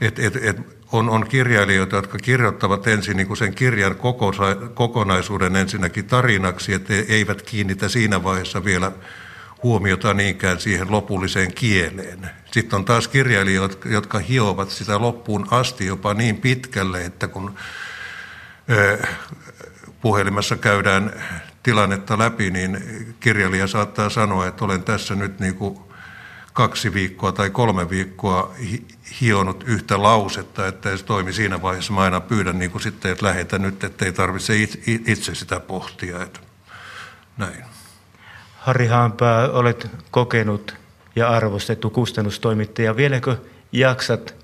[0.00, 0.56] et, et, et
[0.92, 4.32] on, on kirjailijoita, jotka kirjoittavat ensin niin kuin sen kirjan koko,
[4.74, 8.92] kokonaisuuden ensinnäkin tarinaksi, että eivät kiinnitä siinä vaiheessa vielä
[9.62, 12.30] huomiota niinkään siihen lopulliseen kieleen.
[12.52, 17.54] Sitten on taas kirjailijoita, jotka hiovat sitä loppuun asti jopa niin pitkälle, että kun
[20.00, 21.12] puhelimessa käydään
[21.62, 22.78] tilannetta läpi, niin
[23.20, 25.78] kirjailija saattaa sanoa, että olen tässä nyt niin kuin
[26.52, 28.54] kaksi viikkoa tai kolme viikkoa
[29.20, 31.92] hionut yhtä lausetta, että se toimi siinä vaiheessa.
[31.92, 34.54] Mä aina pyydän niin kuin sitten, että lähetä nyt, että ei tarvitse
[34.86, 36.22] itse sitä pohtia.
[36.22, 36.40] Että
[37.36, 37.71] näin.
[38.62, 40.74] Harri Haanpää, olet kokenut
[41.16, 42.96] ja arvostettu kustannustoimittaja.
[42.96, 43.36] Vieläkö
[43.72, 44.34] jaksat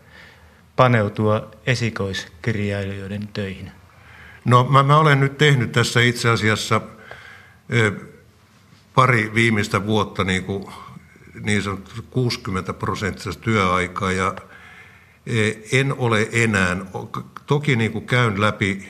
[0.76, 3.70] paneutua esikoiskirjailijoiden töihin?
[4.44, 6.80] No mä, mä olen nyt tehnyt tässä itse asiassa
[7.72, 7.92] ö,
[8.94, 10.66] pari viimeistä vuotta niin, kuin,
[11.40, 14.34] niin sanottu 60 prosenttista työaikaa ja
[15.72, 16.76] en ole enää,
[17.46, 18.88] toki niin kuin käyn läpi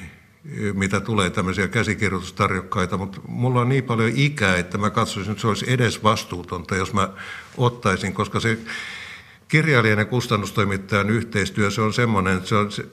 [0.73, 5.49] mitä tulee tämmöisiä käsikirjoitustarjokkaita, mutta mulla on niin paljon ikää, että mä katsoisin, että se
[5.49, 7.09] olisi edes vastuutonta, jos mä
[7.57, 8.59] ottaisin, koska se
[9.49, 12.87] kirjailijan ja kustannustoimittajan yhteistyö, se on semmoinen, että se on se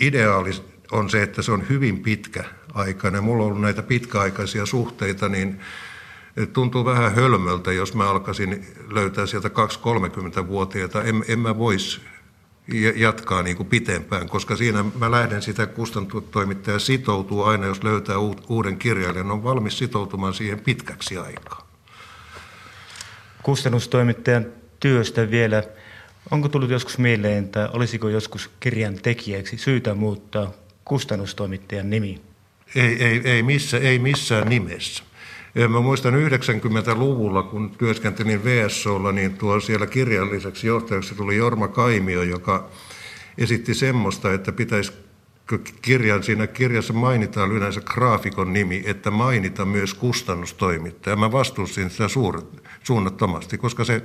[0.00, 0.50] ideaali
[0.92, 3.24] on se, että se on hyvin pitkä aikainen.
[3.24, 5.60] Mulla on ollut näitä pitkäaikaisia suhteita, niin
[6.52, 11.02] tuntuu vähän hölmöltä, jos mä alkaisin löytää sieltä 2-30-vuotiaita.
[11.02, 12.00] En, en mä voisi
[12.96, 18.16] jatkaa niin kuin pitempään, koska siinä mä lähden sitä kustantoimittaja sitoutuu aina, jos löytää
[18.48, 21.68] uuden kirjailijan, on valmis sitoutumaan siihen pitkäksi aikaa.
[23.42, 24.46] Kustannustoimittajan
[24.80, 25.62] työstä vielä.
[26.30, 30.52] Onko tullut joskus mieleen, että olisiko joskus kirjan tekijäksi syytä muuttaa
[30.84, 32.20] kustannustoimittajan nimi?
[32.74, 35.04] Ei, ei, ei, missä, ei missään nimessä.
[35.54, 42.68] Mä muistan 90-luvulla, kun työskentelin VSOlla, niin tuo siellä kirjalliseksi johtajaksi tuli Jorma Kaimio, joka
[43.38, 44.92] esitti semmoista, että pitäisi
[45.82, 51.16] kirjan, siinä kirjassa mainitaan yleensä graafikon nimi, että mainita myös kustannustoimittaja.
[51.16, 52.46] Mä vastustin sitä suuret,
[52.82, 54.02] suunnattomasti, koska se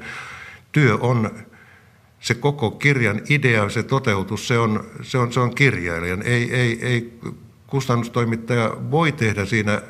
[0.72, 1.32] työ on,
[2.20, 6.22] se koko kirjan idea, se toteutus, se on, se on, se on kirjailijan.
[6.22, 7.20] Ei, ei, ei
[7.68, 9.82] kustannustoimittaja voi tehdä siinä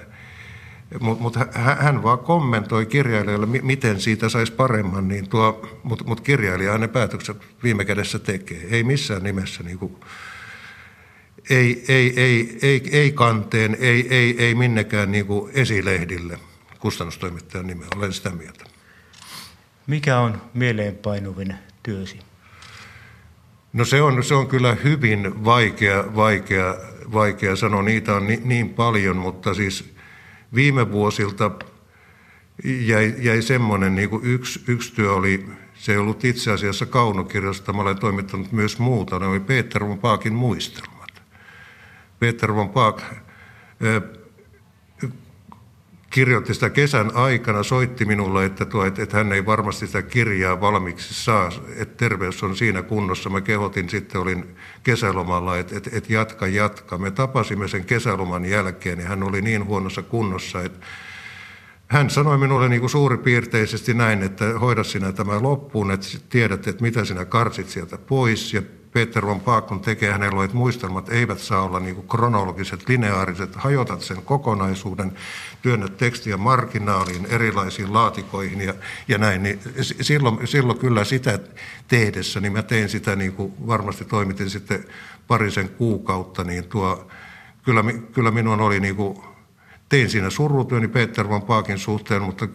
[0.99, 6.77] mutta mut hän vaan kommentoi kirjailijalle, miten siitä saisi paremman, niin tuo, mutta mut kirjailija
[6.77, 8.67] ne päätökset viime kädessä tekee.
[8.69, 9.95] Ei missään nimessä niin kuin,
[11.49, 16.39] ei, ei, ei, ei, ei kanteen, ei, ei, ei minnekään niin kuin esilehdille
[16.79, 17.87] kustannustoimittajan nimeä.
[17.95, 18.65] Olen sitä mieltä.
[19.87, 22.19] Mikä on mieleenpainuvin työsi?
[23.73, 26.75] No se on, se on kyllä hyvin vaikea, vaikea,
[27.13, 27.81] vaikea sanoa.
[27.81, 29.85] Niitä on niin, niin paljon, mutta siis–
[30.55, 31.51] viime vuosilta
[32.63, 37.73] jäi, jäi semmoinen, niin kuin yksi, yksi työ oli, se ei ollut itse asiassa kaunokirjasta,
[37.73, 41.21] mä olen toimittanut myös muuta, ne oli Peter von Paakin muistelmat.
[42.19, 43.01] Peter von Paak
[46.09, 50.61] kirjoitti sitä kesän aikana, soitti minulle, että, tuo, että, että hän ei varmasti sitä kirjaa
[50.61, 53.29] valmiiksi saa, että terveys on siinä kunnossa.
[53.29, 56.97] Mä kehotin sitten, olin kesälomalla, että, että, että jatka, jatka.
[56.97, 60.85] Me tapasimme sen kesäloman jälkeen ja hän oli niin huonossa kunnossa, että
[61.87, 66.81] hän sanoi minulle niin kuin suuripiirteisesti näin, että hoida sinä tämä loppuun, että tiedät, että
[66.81, 68.61] mitä sinä karsit sieltä pois ja
[68.93, 74.21] Peter von Paakun tekee hänellä, että muistelmat eivät saa olla niin kronologiset, lineaariset, hajotat sen
[74.21, 75.11] kokonaisuuden,
[75.61, 78.73] työnnät tekstiä marginaaliin, erilaisiin laatikoihin ja,
[79.07, 81.39] ja näin, niin silloin, silloin kyllä sitä
[81.87, 84.85] tehdessä, niin mä tein sitä niin kuin varmasti toimitin sitten
[85.27, 87.07] parisen kuukautta, niin tuo,
[87.63, 89.17] kyllä, kyllä minun oli niin kuin,
[89.89, 92.47] tein siinä surutyöni Peter von Paakin suhteen, mutta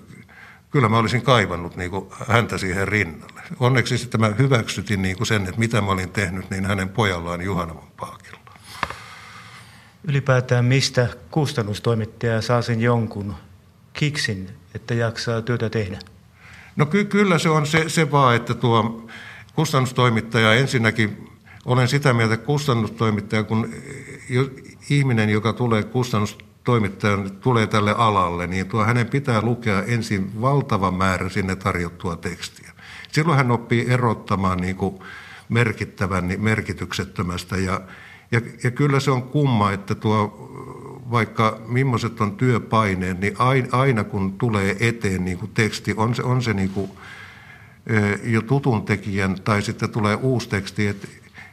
[0.75, 3.43] kyllä mä olisin kaivannut niin kuin häntä siihen rinnalle.
[3.61, 7.43] Onneksi sitten mä hyväksytin niin kuin sen, että mitä mä olin tehnyt, niin hänen pojallaan
[7.43, 8.39] Juhana von Paakilla.
[10.05, 13.35] Ylipäätään mistä kustannustoimittaja saa sen jonkun
[13.93, 15.99] kiksin, että jaksaa työtä tehdä?
[16.77, 19.07] No ky- kyllä se on se, se vaan, että tuo
[19.55, 21.29] kustannustoimittaja ensinnäkin,
[21.65, 23.75] olen sitä mieltä, että kustannustoimittaja, kun
[24.91, 30.91] ihminen, joka tulee kustannustoimittaja, toimittajan tulee tälle alalle, niin tuo hänen pitää lukea ensin valtava
[30.91, 32.73] määrä sinne tarjottua tekstiä.
[33.13, 34.99] Silloin hän oppii erottamaan niin kuin
[35.49, 37.81] merkittävän niin merkityksettömästä ja,
[38.33, 40.51] ja, ja kyllä se on kumma, että tuo
[41.11, 43.35] vaikka millaiset on työpaineet, niin
[43.73, 46.91] aina kun tulee eteen niin kuin teksti, on se, on se niin kuin,
[48.23, 51.09] jo tutun tekijän tai sitten tulee uusi teksti, että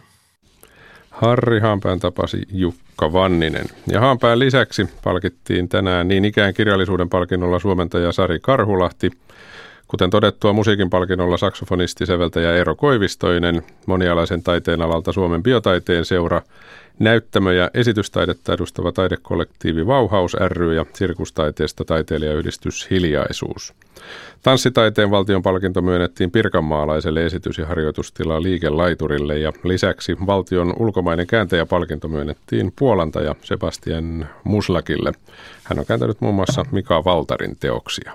[1.11, 3.65] Harri Haanpään tapasi Jukka Vanninen.
[3.87, 9.11] Ja Haanpään lisäksi palkittiin tänään niin ikään kirjallisuuden palkinnolla suomentaja Sari Karhulahti,
[9.93, 16.43] kuten todettua musiikin palkinnolla saksofonisti, säveltäjä Eero Koivistoinen, monialaisen taiteen alalta Suomen biotaiteen seura,
[16.99, 23.75] näyttämö- ja esitystaidetta edustava taidekollektiivi Vauhaus ry ja sirkustaiteesta taiteilijayhdistys Hiljaisuus.
[24.43, 32.73] Tanssitaiteen valtion palkinto myönnettiin pirkanmaalaiselle esitys- ja harjoitustila liikelaiturille ja lisäksi valtion ulkomainen kääntäjäpalkinto myönnettiin
[32.79, 35.13] puolantaja Sebastian Muslakille.
[35.65, 38.13] Hän on kääntänyt muun muassa Mika Valtarin teoksia.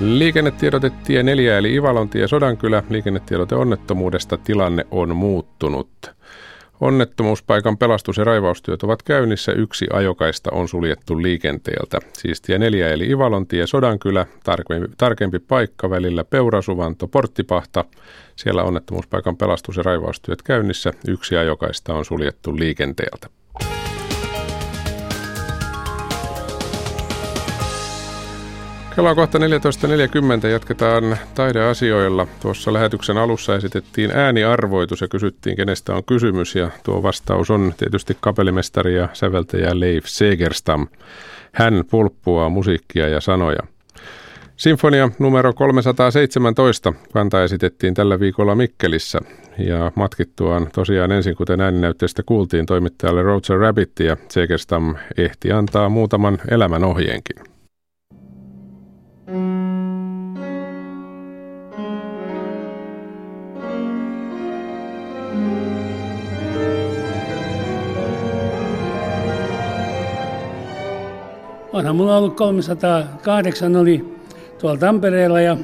[0.00, 2.82] Liikennetiedotettie 4 eli Ivalontie Sodankylä.
[2.90, 5.90] Liikennetiedote onnettomuudesta tilanne on muuttunut.
[6.80, 9.52] Onnettomuuspaikan pelastus- ja raivaustyöt ovat käynnissä.
[9.52, 11.98] Yksi ajokaista on suljettu liikenteeltä.
[12.12, 17.84] Siis tie 4 eli Ivalontie Sodankylä, tarkempi, tarkempi paikka välillä Peurasuvanto, Porttipahta.
[18.36, 20.92] Siellä onnettomuuspaikan pelastus- ja raivaustyöt käynnissä.
[21.08, 23.39] Yksi ajokaista on suljettu liikenteeltä.
[28.96, 30.46] Kello on kohta 14.40.
[30.46, 32.26] Jatketaan taideasioilla.
[32.42, 36.54] Tuossa lähetyksen alussa esitettiin ääniarvoitus ja kysyttiin, kenestä on kysymys.
[36.54, 40.86] Ja tuo vastaus on tietysti kapelimestari ja säveltäjä Leif Segerstam.
[41.52, 43.60] Hän pulppua musiikkia ja sanoja.
[44.56, 49.20] Sinfonia numero 317 kanta esitettiin tällä viikolla Mikkelissä
[49.58, 56.38] ja matkittuaan tosiaan ensin, kuten ääninäytteestä kuultiin, toimittajalle Roger Rabbit ja Segerstam ehti antaa muutaman
[56.50, 57.49] elämän ohjeenkin.
[59.30, 59.46] Onhan
[71.96, 74.14] mulla ollut 308 oli
[74.58, 75.56] tuolla Tampereella ja,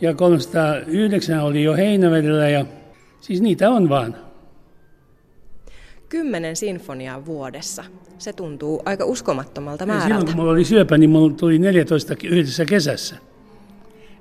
[0.00, 2.64] ja 309 oli jo Heinävedellä ja
[3.20, 4.27] siis niitä on vaan.
[6.08, 7.84] Kymmenen sinfoniaa vuodessa.
[8.18, 10.04] Se tuntuu aika uskomattomalta määrältä.
[10.04, 13.16] Ja silloin kun mulla oli syöpä, niin mulla tuli 14 yhdessä kesässä.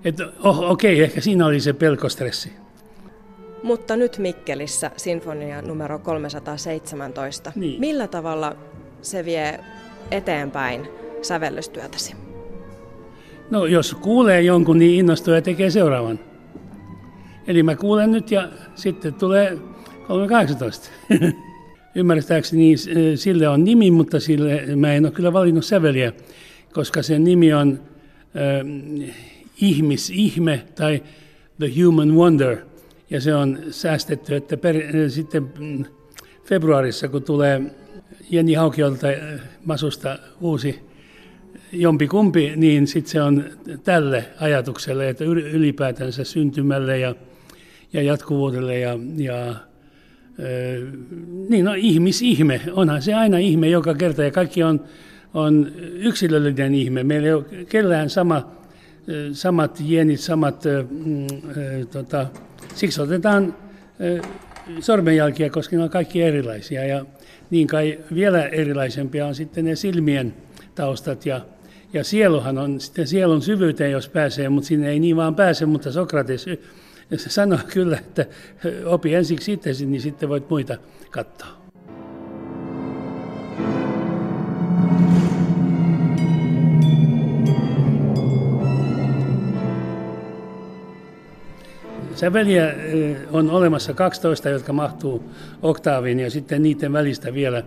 [0.06, 2.52] Että oh, okei, okay, ehkä siinä oli se pelkostressi.
[3.64, 7.52] Mutta nyt Mikkelissä sinfonia numero 317.
[7.56, 7.80] Niin.
[7.80, 8.56] Millä tavalla
[9.02, 9.60] se vie
[10.12, 10.88] eteenpäin
[11.22, 12.16] sävellystyötäsi?
[13.52, 16.20] No jos kuulee jonkun, niin innostuu ja tekee seuraavan.
[17.48, 19.58] Eli mä kuulen nyt ja sitten tulee
[20.08, 20.90] 318.
[21.98, 22.78] Ymmärtääkseni niin,
[23.18, 26.14] sille on nimi, mutta sille mä en ole kyllä valinnut säveliä,
[26.74, 27.80] koska sen nimi on
[28.36, 29.16] äh,
[29.62, 31.04] ihmisihme tai
[31.60, 32.58] The Human Wonder.
[33.10, 34.76] Ja se on säästetty, että per,
[35.10, 35.86] sitten mm,
[36.46, 37.62] februarissa, kun tulee
[38.30, 39.08] Jenni Haukiolta
[39.66, 40.80] Masusta uusi
[41.72, 43.46] jompikumpi, niin sitten se on
[43.84, 47.16] tälle ajatukselle, että ylipäätänsä syntymälle ja,
[47.94, 49.56] ja jatkuvuudelle ja, ja
[51.50, 54.84] niin no, ihmisihme, onhan se aina ihme joka kerta ja kaikki on,
[55.34, 57.04] on yksilöllinen ihme.
[57.04, 58.52] Meillä ei ole kellään sama,
[59.32, 60.64] samat jenit, samat,
[61.06, 61.28] mm,
[61.92, 62.28] tota,
[62.76, 63.56] siksi otetaan
[64.80, 67.06] sormenjälkiä, koska ne on kaikki erilaisia ja
[67.50, 70.34] niin kai vielä erilaisempia on sitten ne silmien
[70.76, 71.42] taustat ja,
[71.94, 75.92] ja sieluhan on sitten sielun syvyyteen, jos pääsee, mutta sinne ei niin vaan pääse, mutta
[75.92, 76.46] Sokrates
[77.16, 78.26] sanoo kyllä, että
[78.86, 80.78] opi ensiksi itsesi, niin sitten voit muita
[81.12, 81.58] katsoa.
[92.16, 92.74] Säveliä
[93.32, 95.24] on olemassa 12, jotka mahtuu
[95.62, 97.64] oktaaviin ja sitten niiden välistä vielä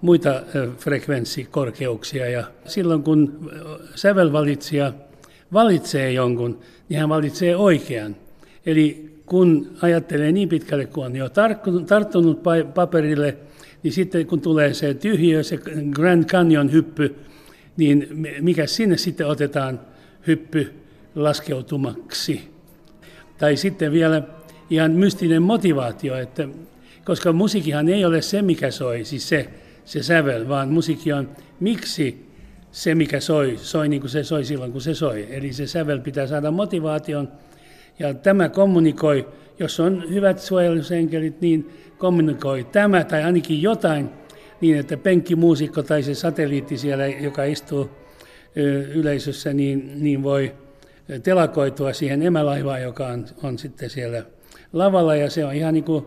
[0.00, 0.42] muita
[0.78, 2.30] frekvenssikorkeuksia.
[2.30, 3.50] Ja silloin kun
[3.94, 4.92] sävelvalitsija
[5.52, 8.16] valitsee jonkun, niin hän valitsee oikean.
[8.66, 11.28] Eli kun ajattelee niin pitkälle, kun on jo
[11.86, 12.40] tarttunut
[12.74, 13.36] paperille,
[13.82, 15.58] niin sitten kun tulee se tyhjö, se
[15.90, 17.14] Grand Canyon hyppy,
[17.76, 18.08] niin
[18.40, 19.80] mikä sinne sitten otetaan
[20.26, 20.72] hyppy
[21.14, 22.50] laskeutumaksi.
[23.38, 24.22] Tai sitten vielä
[24.70, 26.48] ihan mystinen motivaatio, että
[27.04, 29.48] koska musiikkihan ei ole se, mikä soi, siis se,
[29.84, 31.28] se sävel, vaan musiikki on
[31.60, 32.26] miksi
[32.72, 35.26] se, mikä soi, soi niin kuin se soi silloin, kun se soi.
[35.30, 37.28] Eli se sävel pitää saada motivaation,
[38.00, 39.28] ja tämä kommunikoi,
[39.58, 44.10] jos on hyvät suojelusenkelit, niin kommunikoi tämä tai ainakin jotain
[44.60, 47.90] niin, että penkkimuusikko tai se satelliitti siellä, joka istuu
[48.94, 50.54] yleisössä, niin, niin voi
[51.22, 54.22] telakoitua siihen emälaivaan, joka on, on sitten siellä
[54.72, 55.16] lavalla.
[55.16, 56.04] Ja se on ihan niin kuin,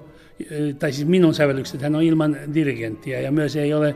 [0.80, 3.96] tai siis minun sävellykset, hän on ilman dirigenttiä ja myös ei ole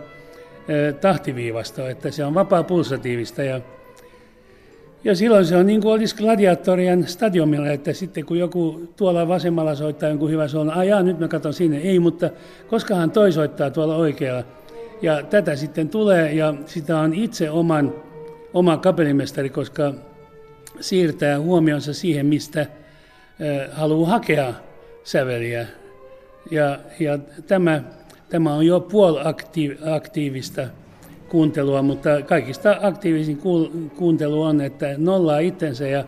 [1.01, 3.61] tahtiviivasta, että se on vapaa pulsatiivista ja
[5.07, 9.75] ja silloin se on niin kuin olisi gladiatorien stadionilla, että sitten kun joku tuolla vasemmalla
[9.75, 11.77] soittaa jonkun hyvä on, ajaa nyt mä katson sinne.
[11.77, 12.29] Ei, mutta
[12.69, 14.43] koskahan toi soittaa tuolla oikealla.
[15.01, 17.93] Ja tätä sitten tulee ja sitä on itse oman,
[18.53, 19.93] oma kapellimestari, koska
[20.79, 22.65] siirtää huomionsa siihen, mistä
[23.71, 24.53] haluaa hakea
[25.03, 25.67] säveliä.
[26.51, 27.81] Ja, ja tämä,
[28.29, 30.67] tämä on jo puolaktiivista
[31.29, 33.37] kuuntelua, mutta kaikista aktiivisin
[33.97, 36.03] kuuntelu on, että nollaa itsensä ja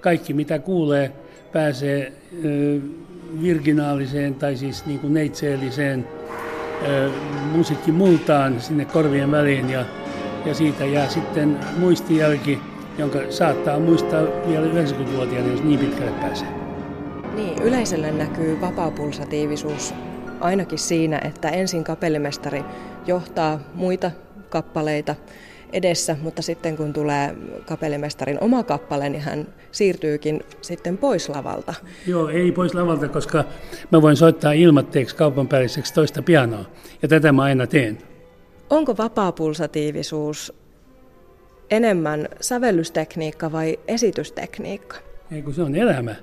[0.00, 1.12] kaikki mitä kuulee
[1.52, 2.12] pääsee
[3.42, 6.08] virginaaliseen tai siis niin kuin neitseelliseen
[7.52, 9.84] musiikkimultaan sinne korvien väliin ja,
[10.46, 12.58] ja siitä jää sitten muistijälki,
[12.98, 16.48] jonka saattaa muistaa vielä 90-vuotiaana, jos niin pitkälle pääsee.
[17.34, 19.94] Niin, yleisölle näkyy vapaapulsatiivisuus
[20.40, 22.64] ainakin siinä, että ensin kapellimestari
[23.06, 24.10] johtaa muita
[24.54, 25.14] kappaleita
[25.72, 27.34] edessä, mutta sitten kun tulee
[27.66, 31.74] kapellimestarin oma kappale, niin hän siirtyykin sitten pois lavalta.
[32.06, 33.44] Joo, ei pois lavalta, koska
[33.90, 36.64] mä voin soittaa ilmatteeksi kaupan päälliseksi toista pianoa,
[37.02, 37.98] ja tätä mä aina teen.
[38.70, 40.52] Onko vapaapulsatiivisuus
[41.70, 44.96] enemmän sävellystekniikka vai esitystekniikka?
[45.32, 46.14] Ei kun se on elämä.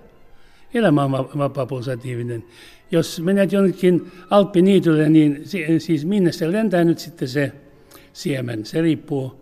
[0.74, 2.44] Elämä on vapaapulsatiivinen.
[2.92, 5.42] Jos menet jonnekin Alppiniitylle, niin
[5.78, 7.52] siis minne se lentää nyt sitten se
[8.14, 8.66] siemen.
[8.66, 9.42] Se riippuu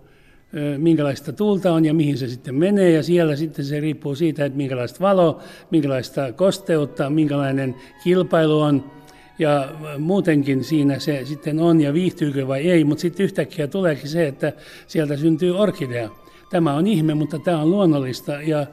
[0.78, 4.58] minkälaista tuulta on ja mihin se sitten menee ja siellä sitten se riippuu siitä, että
[4.58, 5.40] minkälaista valo,
[5.72, 8.92] minkälaista kosteutta, minkälainen kilpailu on
[9.40, 14.28] ja muutenkin siinä se sitten on ja viihtyykö vai ei, mutta sitten yhtäkkiä tuleekin se,
[14.28, 14.54] että
[14.88, 16.10] sieltä syntyy orkidea.
[16.50, 18.68] Tämä on ihme, mutta tämä on luonnollista ja,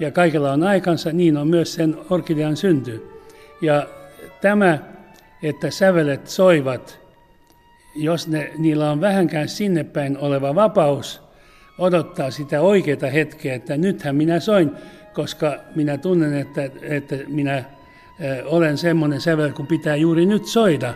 [0.00, 3.06] ja kaikella on aikansa, niin on myös sen orkidean synty.
[3.60, 3.86] Ja
[4.40, 4.78] tämä,
[5.42, 7.05] että sävelet soivat
[7.96, 11.22] jos ne, niillä on vähänkään sinne päin oleva vapaus
[11.78, 14.70] odottaa sitä oikeaa hetkeä, että nythän minä soin,
[15.12, 17.64] koska minä tunnen, että, että minä
[18.44, 20.94] olen semmoinen sävel, kun pitää juuri nyt soida.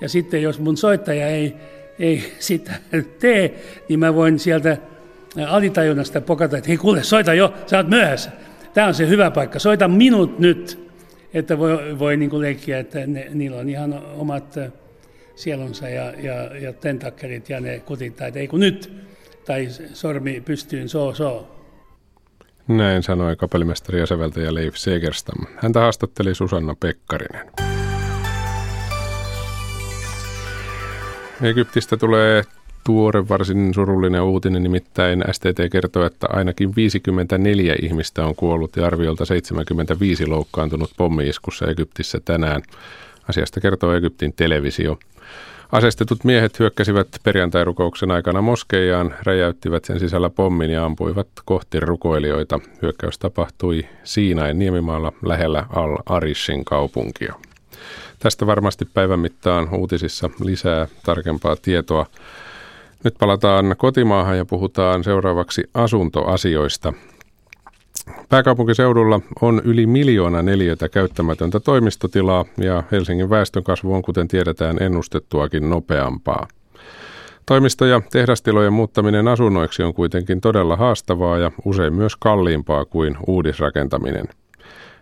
[0.00, 1.56] Ja sitten jos mun soittaja ei,
[1.98, 2.72] ei sitä
[3.18, 4.76] tee, niin mä voin sieltä
[5.48, 8.30] alitajunnasta pokata, että hei kuule, soita jo, sä oot myöhässä.
[8.74, 10.90] Tämä on se hyvä paikka, soita minut nyt,
[11.34, 14.58] että voi, voi niin leikkiä, että ne, niillä on ihan omat
[15.36, 18.92] sielunsa ja, ja, ja tentakkelit ja ne kutittaa, että ei kun nyt,
[19.44, 21.56] tai sormi pystyyn, soo soo.
[22.68, 23.98] Näin sanoi kapellimestari
[24.44, 25.46] ja Leif Segerstam.
[25.56, 27.46] Häntä haastatteli Susanna Pekkarinen.
[31.42, 32.42] Egyptistä tulee
[32.86, 39.24] tuore varsin surullinen uutinen, nimittäin STT kertoo, että ainakin 54 ihmistä on kuollut ja arviolta
[39.24, 42.62] 75 loukkaantunut pommiiskussa Egyptissä tänään.
[43.28, 44.98] Asiasta kertoo Egyptin televisio.
[45.72, 52.60] Asestetut miehet hyökkäsivät perjantairukouksen aikana moskeijaan, räjäyttivät sen sisällä pommin ja ampuivat kohti rukoilijoita.
[52.82, 57.34] Hyökkäys tapahtui Siinain niemimaalla lähellä Al-Arishin kaupunkia.
[58.18, 62.06] Tästä varmasti päivän mittaan uutisissa lisää tarkempaa tietoa.
[63.04, 66.92] Nyt palataan kotimaahan ja puhutaan seuraavaksi asuntoasioista.
[68.28, 76.48] Pääkaupunkiseudulla on yli miljoona neliötä käyttämätöntä toimistotilaa ja Helsingin väestönkasvu on, kuten tiedetään, ennustettuakin nopeampaa.
[77.46, 84.24] Toimisto- ja tehdastilojen muuttaminen asunnoiksi on kuitenkin todella haastavaa ja usein myös kalliimpaa kuin uudisrakentaminen.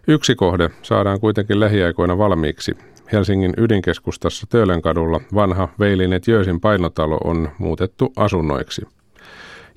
[0.08, 2.76] Yksi kohde saadaan kuitenkin lähiaikoina valmiiksi.
[3.12, 8.82] Helsingin ydinkeskustassa Töölönkadulla vanha Veilinet Jöösin painotalo on muutettu asunnoiksi.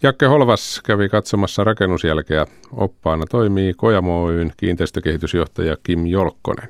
[0.04, 2.46] Jakke Holvas kävi katsomassa rakennusjälkeä.
[2.72, 6.70] Oppaana toimii Kojamo Oyn kiinteistökehitysjohtaja Kim Jolkkonen.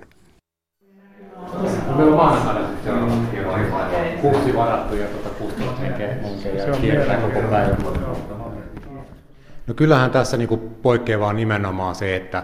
[1.95, 2.67] Meillä on maanantaina
[4.21, 6.07] kurssi varattu ja tuota henkeä
[6.53, 7.77] ja kierretään koko päivän.
[9.67, 12.43] No kyllähän tässä niin poikkeavaa nimenomaan se, että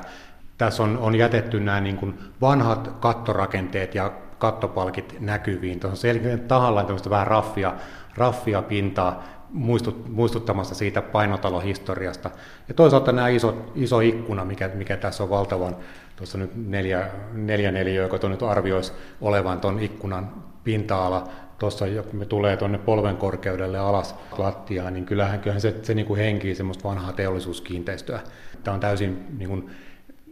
[0.58, 5.80] tässä on, on jätetty nämä niin kuin vanhat kattorakenteet ja kattopalkit näkyviin.
[5.80, 7.74] Tuossa on selkeä tahallaan tämmöistä vähän raffia,
[8.18, 9.24] raffia pintaa
[9.54, 12.30] muistut, muistuttamassa siitä painotalohistoriasta.
[12.68, 15.76] Ja toisaalta nämä iso, iso ikkuna, mikä, mikä tässä on valtavan,
[16.16, 21.28] tuossa nyt neljä, neljä neliöä, joka nyt arvioisi olevan tuon ikkunan pinta-ala,
[21.60, 26.20] tuossa me tulee tuonne polven korkeudelle alas lattiaan, niin kyllähän, kyllähän se, se niin kuin
[26.20, 28.20] henkii semmoista vanhaa teollisuuskiinteistöä.
[28.64, 29.70] Tämä on täysin niin kuin,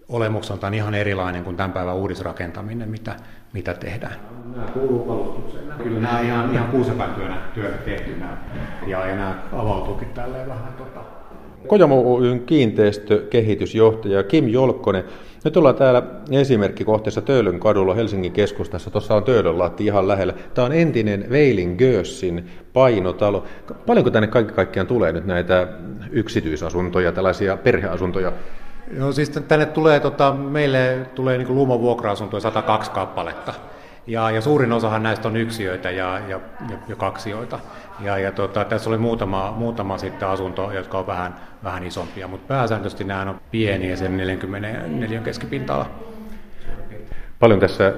[0.09, 3.15] olemukseltaan ihan erilainen kuin tämän päivän uudisrakentaminen, mitä,
[3.53, 4.15] mitä tehdään.
[4.55, 5.63] Nämä kuuluu kalustukseen.
[5.83, 8.37] Kyllä nämä ihan, ihan kuusepäin työnä, työnä tehty nämä,
[8.87, 10.99] ja, ja nämä avautuukin tälleen vähän tota,
[11.67, 15.03] Kojamo Oyn kiinteistökehitysjohtaja Kim Jolkkonen.
[15.43, 18.89] Nyt ollaan täällä esimerkkikohteessa Töölön kadulla Helsingin keskustassa.
[18.89, 20.33] Tuossa on Töölön lahti ihan lähellä.
[20.53, 23.43] Tämä on entinen Veilin Gössin painotalo.
[23.85, 25.67] Paljonko tänne kaikki kaikkiaan tulee nyt näitä
[26.11, 28.31] yksityisasuntoja, tällaisia perheasuntoja?
[28.97, 33.53] No siis tänne tulee, tota, meille tulee niin Luumon vuokra-asuntoja 102 kappaletta.
[34.07, 36.39] Ja, ja suurin osahan näistä on yksiöitä ja, ja,
[36.69, 37.59] ja, ja kaksioita.
[37.99, 42.47] Ja, ja tota, tässä oli muutama, muutama sitten asunto, jotka on vähän, vähän isompia, mutta
[42.47, 45.89] pääsääntöisesti nämä on pieniä sen 44 keskipinta-ala.
[47.39, 47.93] Paljon tässä,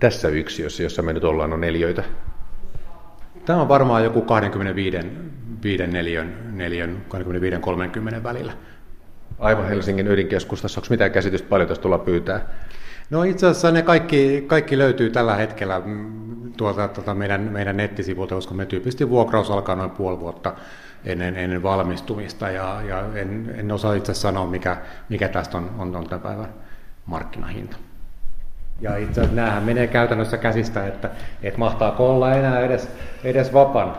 [0.00, 2.04] tässä yksiössä, jossa me nyt ollaan, on neljöitä?
[3.44, 4.98] Tämä on varmaan joku 25
[5.62, 6.96] 5 neliön, neliön
[8.18, 8.52] 25-30 välillä.
[9.38, 12.40] Aivan Helsingin ydinkeskustassa, onko mitään käsitystä paljon tästä tulla pyytää?
[13.10, 18.34] No itse asiassa ne kaikki, kaikki löytyy tällä hetkellä mm, tuolta, tuota meidän, meidän nettisivuilta,
[18.34, 20.54] koska me tyypillisesti vuokraus alkaa noin puoli vuotta
[21.04, 24.76] ennen, ennen valmistumista ja, ja en, en osaa itse sanoa, mikä,
[25.08, 26.48] mikä tästä on, on, on tämän päivän
[27.06, 27.76] markkinahinta.
[28.80, 31.10] Ja itse asiassa näähän menee käytännössä käsistä, että
[31.42, 32.88] et mahtaako olla enää edes,
[33.24, 33.96] edes vapan.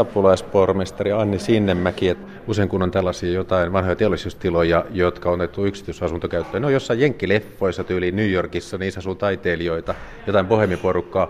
[0.00, 6.62] Apulaispormestari Anni Sinnemäki, että usein kun on tällaisia jotain vanhoja teollisuustiloja, jotka on otettu yksityisasuntokäyttöön,
[6.62, 9.94] no jossain jenkkileffoissa tyyliin New Yorkissa, niissä asuu taiteilijoita,
[10.26, 11.28] jotain bohemiporukkaa,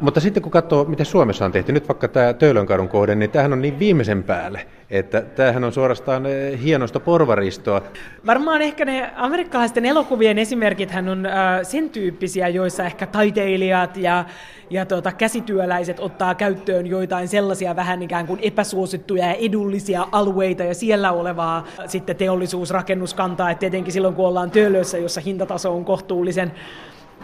[0.00, 3.52] mutta sitten kun katsoo, mitä Suomessa on tehty, nyt vaikka tämä Töölönkadun kohde, niin tämähän
[3.52, 7.82] on niin viimeisen päälle, että tämähän on suorastaan eh, hienosta porvaristoa.
[8.26, 11.32] Varmaan ehkä ne amerikkalaisten elokuvien esimerkit on äh,
[11.62, 14.24] sen tyyppisiä, joissa ehkä taiteilijat ja,
[14.70, 20.74] ja tuota, käsityöläiset ottaa käyttöön joitain sellaisia vähän ikään kuin epäsuosittuja ja edullisia alueita ja
[20.74, 26.52] siellä olevaa sitten teollisuusrakennuskantaa, että tietenkin silloin kun ollaan Töölössä, jossa hintataso on kohtuullisen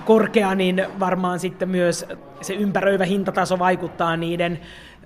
[0.04, 2.06] korkea, niin varmaan sitten myös
[2.40, 4.58] se ympäröivä hintataso vaikuttaa niiden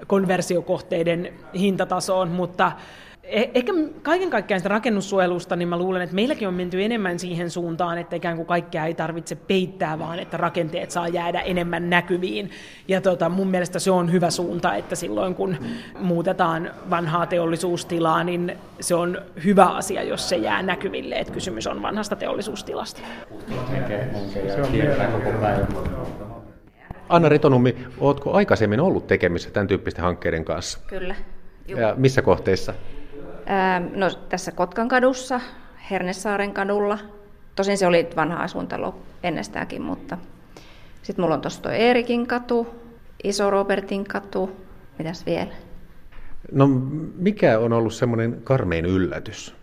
[0.06, 2.72] konversiokohteiden hintatasoon, mutta
[3.30, 3.72] e- Ehkä
[4.02, 8.16] kaiken kaikkiaan sitä rakennussuojelusta, niin mä luulen, että meilläkin on menty enemmän siihen suuntaan, että
[8.16, 12.50] ikään kuin kaikkea ei tarvitse peittää, vaan että rakenteet saa jäädä enemmän näkyviin.
[12.88, 15.56] Ja tota, mun mielestä se on hyvä suunta, että silloin kun
[15.98, 21.82] muutetaan vanhaa teollisuustilaa, niin se on hyvä asia, jos se jää näkyville, että kysymys on
[21.82, 23.00] vanhasta teollisuustilasta.
[24.48, 25.66] Se on koko päivä.
[27.10, 30.78] Anna Ritonummi, oletko aikaisemmin ollut tekemissä tämän tyyppisten hankkeiden kanssa?
[30.86, 31.14] Kyllä.
[31.68, 31.80] Juh.
[31.80, 32.74] Ja missä kohteissa?
[33.94, 35.40] no, tässä Kotkan kadussa,
[35.90, 36.98] Hernesaaren kadulla.
[37.56, 40.18] Tosin se oli vanha asuntalo ennestäänkin, mutta
[41.02, 42.66] sitten mulla on tuossa tuo Eerikin katu,
[43.24, 44.50] Iso Robertin katu,
[44.98, 45.52] mitäs vielä?
[46.52, 46.68] No
[47.16, 49.54] mikä on ollut semmoinen karmein yllätys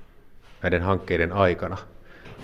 [0.63, 1.77] näiden hankkeiden aikana?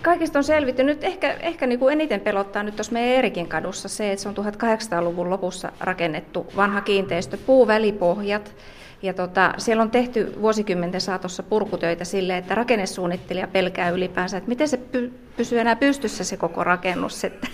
[0.03, 0.83] Kaikista on selvitty.
[0.83, 4.29] Nyt ehkä, ehkä niin kuin eniten pelottaa nyt tuossa meidän Erikin kadussa se, että se
[4.29, 8.55] on 1800-luvun lopussa rakennetty vanha kiinteistö, puuvälipohjat.
[9.01, 14.67] Ja tota, siellä on tehty vuosikymmenten saatossa purkutöitä sille, että rakennesuunnittelija pelkää ylipäänsä, että miten
[14.67, 17.23] se py- pysyy enää pystyssä se koko rakennus.
[17.23, 17.47] Että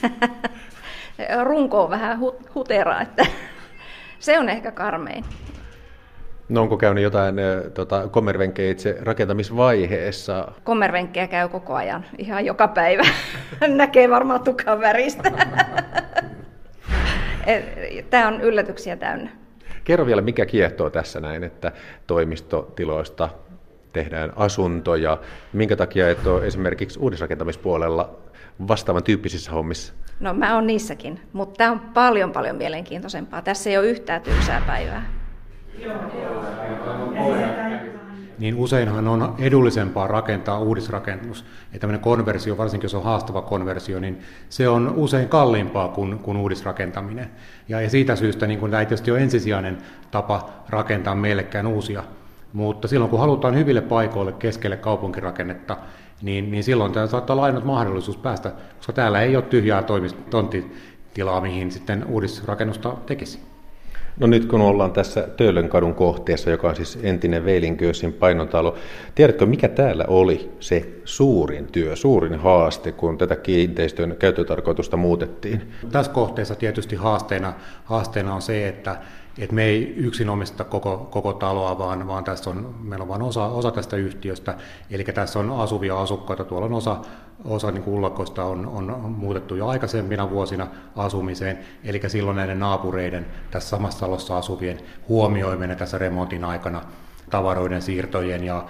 [1.44, 3.26] runko on vähän hu- huteraa, että
[4.20, 5.26] se on ehkä karmein.
[6.50, 7.36] No onko käynyt jotain
[7.74, 10.52] tota, kommervenkkejä itse rakentamisvaiheessa?
[10.64, 13.04] Kommervenkkejä käy koko ajan, ihan joka päivä.
[13.68, 15.32] Näkee varmaan tukan väristä.
[18.10, 19.30] Tämä on yllätyksiä täynnä.
[19.84, 21.72] Kerro vielä, mikä kiehtoo tässä näin, että
[22.08, 23.30] toimistotiloista
[23.94, 25.18] tehdään asuntoja.
[25.54, 28.16] Minkä takia et ole esimerkiksi uudisrakentamispuolella
[28.68, 29.94] vastaavan tyyppisissä hommissa?
[30.20, 33.42] No mä oon niissäkin, mutta tämä on paljon paljon mielenkiintoisempaa.
[33.42, 35.19] Tässä ei ole yhtään tylsää päivää.
[38.40, 41.46] Niin useinhan on edullisempaa rakentaa uudisrakennus.
[41.74, 44.20] Ja tämmöinen konversio, varsinkin jos on haastava konversio, niin
[44.50, 47.30] se on usein kalliimpaa kuin, kuin uudisrakentaminen.
[47.70, 49.78] Ja, ja siitä syystä niin kun tämä ei tietysti ole ensisijainen
[50.12, 52.04] tapa rakentaa meillekään uusia.
[52.54, 55.78] Mutta silloin kun halutaan hyville paikoille keskelle kaupunkirakennetta,
[56.22, 59.84] niin, niin silloin tämä saattaa olla ainut mahdollisuus päästä, koska täällä ei ole tyhjää
[60.30, 63.49] tonttitilaa, mihin sitten uudisrakennusta tekisi.
[64.20, 68.76] No nyt kun ollaan tässä Töölönkadun kohteessa, joka on siis entinen Veilinköösin painotalo,
[69.16, 75.62] tiedätkö mikä täällä oli se suurin työ, suurin haaste, kun tätä kiinteistön käyttötarkoitusta muutettiin?
[75.92, 77.54] Tässä kohteessa tietysti haasteena,
[77.84, 78.98] haasteena on se, että
[79.40, 83.22] et me ei yksin omista koko, koko taloa, vaan, vaan tässä on, meillä on vain
[83.22, 84.56] osa, osa tästä yhtiöstä.
[84.92, 86.98] Eli tässä on asuvia asukkaita, tuolla on osa,
[87.46, 91.60] osa niin ullakoista on, on muutettu jo aikaisempina vuosina asumiseen.
[91.84, 94.80] Eli silloin näiden naapureiden, tässä samassa talossa asuvien
[95.10, 96.82] huomioiminen tässä remontin aikana
[97.30, 98.66] tavaroiden siirtojen ja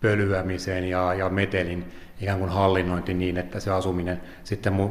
[0.00, 1.84] pölyämisen ja, ja metelin
[2.20, 4.88] ikään kuin hallinnointi niin, että se asuminen sitten mu,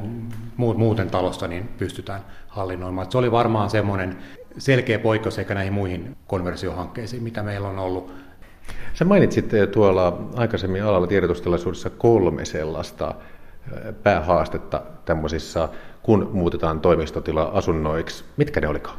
[0.57, 3.11] mu, muuten talossa niin pystytään hallinnoimaan.
[3.11, 4.17] se oli varmaan semmoinen
[4.57, 8.11] selkeä poikkeus eikä näihin muihin konversiohankkeisiin, mitä meillä on ollut.
[8.93, 13.15] Sä mainitsit eh, tuolla aikaisemmin alalla tiedotustilaisuudessa kolme sellaista
[13.71, 15.69] eh, päähaastetta tämmöisissä,
[16.03, 18.23] kun muutetaan toimistotila asunnoiksi.
[18.37, 18.97] Mitkä ne olikaan?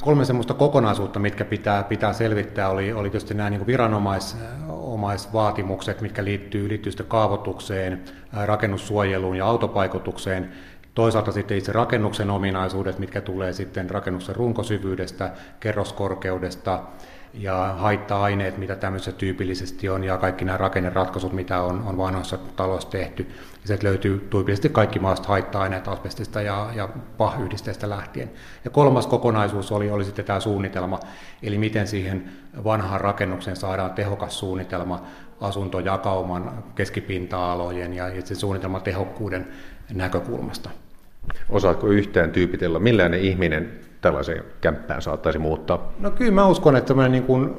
[0.00, 6.64] Kolme semmoista kokonaisuutta, mitkä pitää, pitää selvittää, oli, oli tietysti nämä niin viranomaisvaatimukset, mitkä liittyy
[6.64, 8.00] yritysten kaavoitukseen, eh,
[8.44, 10.52] rakennussuojeluun ja autopaikotukseen.
[11.00, 15.30] Toisaalta sitten itse rakennuksen ominaisuudet, mitkä tulee sitten rakennuksen runkosyvyydestä,
[15.60, 16.82] kerroskorkeudesta
[17.34, 22.90] ja haitta-aineet, mitä tämmöisessä tyypillisesti on, ja kaikki nämä rakenneratkaisut, mitä on, on vanhoissa taloissa
[22.90, 23.26] tehty.
[23.64, 26.88] Sieltä löytyy tyypillisesti kaikki maasta haitta-aineet asbestista ja, ja
[27.18, 28.30] PAH-yhdisteestä lähtien.
[28.64, 31.00] Ja kolmas kokonaisuus oli, oli sitten tämä suunnitelma,
[31.42, 32.30] eli miten siihen
[32.64, 35.02] vanhaan rakennukseen saadaan tehokas suunnitelma
[35.40, 39.48] asuntojakauman, keskipinta-alojen ja itse suunnitelman tehokkuuden
[39.94, 40.70] näkökulmasta.
[41.48, 45.92] Osaatko yhtään tyypitellä, millainen ihminen tällaiseen kämppään saattaisi muuttaa?
[45.98, 47.54] No kyllä mä uskon, että tämmöinen niin kuin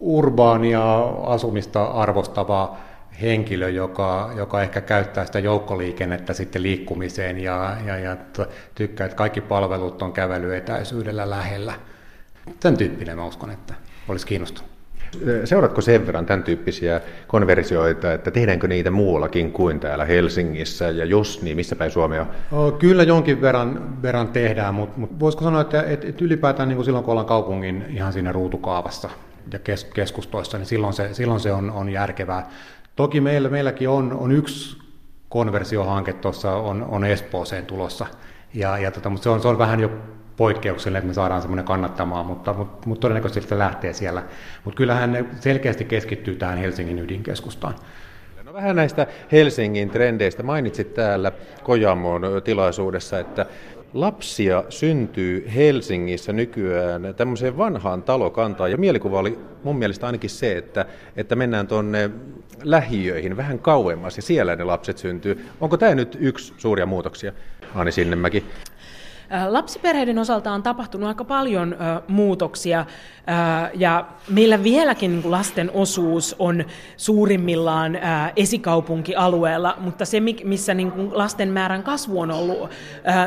[0.00, 2.76] urbaania asumista arvostava
[3.22, 8.16] henkilö, joka, joka ehkä käyttää sitä joukkoliikennettä sitten liikkumiseen ja, ja, ja
[8.74, 11.74] tykkää, että kaikki palvelut on kävelyetäisyydellä lähellä.
[12.60, 13.74] Tämän tyyppinen mä uskon, että
[14.08, 14.71] olisi kiinnostunut.
[15.44, 21.42] Seuraatko sen verran tämän tyyppisiä konversioita, että tehdäänkö niitä muuallakin kuin täällä Helsingissä, ja jos
[21.42, 22.26] niin, missä päin Suomea?
[22.78, 26.84] Kyllä jonkin verran, verran tehdään, mutta, mutta voisiko sanoa, että, että, että ylipäätään niin kuin
[26.84, 29.10] silloin kun ollaan kaupungin ihan siinä ruutukaavassa
[29.52, 32.50] ja kes, keskustoissa, niin silloin se, silloin se on, on järkevää.
[32.96, 34.78] Toki meillä, meilläkin on, on yksi
[35.28, 38.06] konversiohanke tuossa on, on Espooseen tulossa,
[38.54, 39.90] ja, ja tota, mutta se on, se on vähän jo
[40.42, 44.22] poikkeuksellinen, että me saadaan semmoinen kannattamaan, mutta, mutta, mutta todennäköisesti se lähtee siellä.
[44.64, 47.74] Mutta kyllähän ne selkeästi keskittyy tähän Helsingin ydinkeskustaan.
[48.44, 50.42] No vähän näistä Helsingin trendeistä.
[50.42, 51.32] Mainitsit täällä
[51.62, 53.46] Kojamon tilaisuudessa, että
[53.94, 58.70] lapsia syntyy Helsingissä nykyään tämmöiseen vanhaan talokantaan.
[58.70, 60.86] Ja mielikuva oli mun mielestä ainakin se, että,
[61.16, 62.10] että mennään tuonne
[62.62, 65.46] lähiöihin vähän kauemmas ja siellä ne lapset syntyy.
[65.60, 67.32] Onko tämä nyt yksi suuria muutoksia,
[67.74, 68.44] Ani Sinnemäki?
[69.48, 71.76] Lapsiperheiden osalta on tapahtunut aika paljon
[72.08, 72.86] muutoksia
[73.74, 76.64] ja meillä vieläkin niin lasten osuus on
[76.96, 77.98] suurimmillaan
[78.36, 82.70] esikaupunkialueella, mutta se, missä niin lasten määrän kasvu on ollut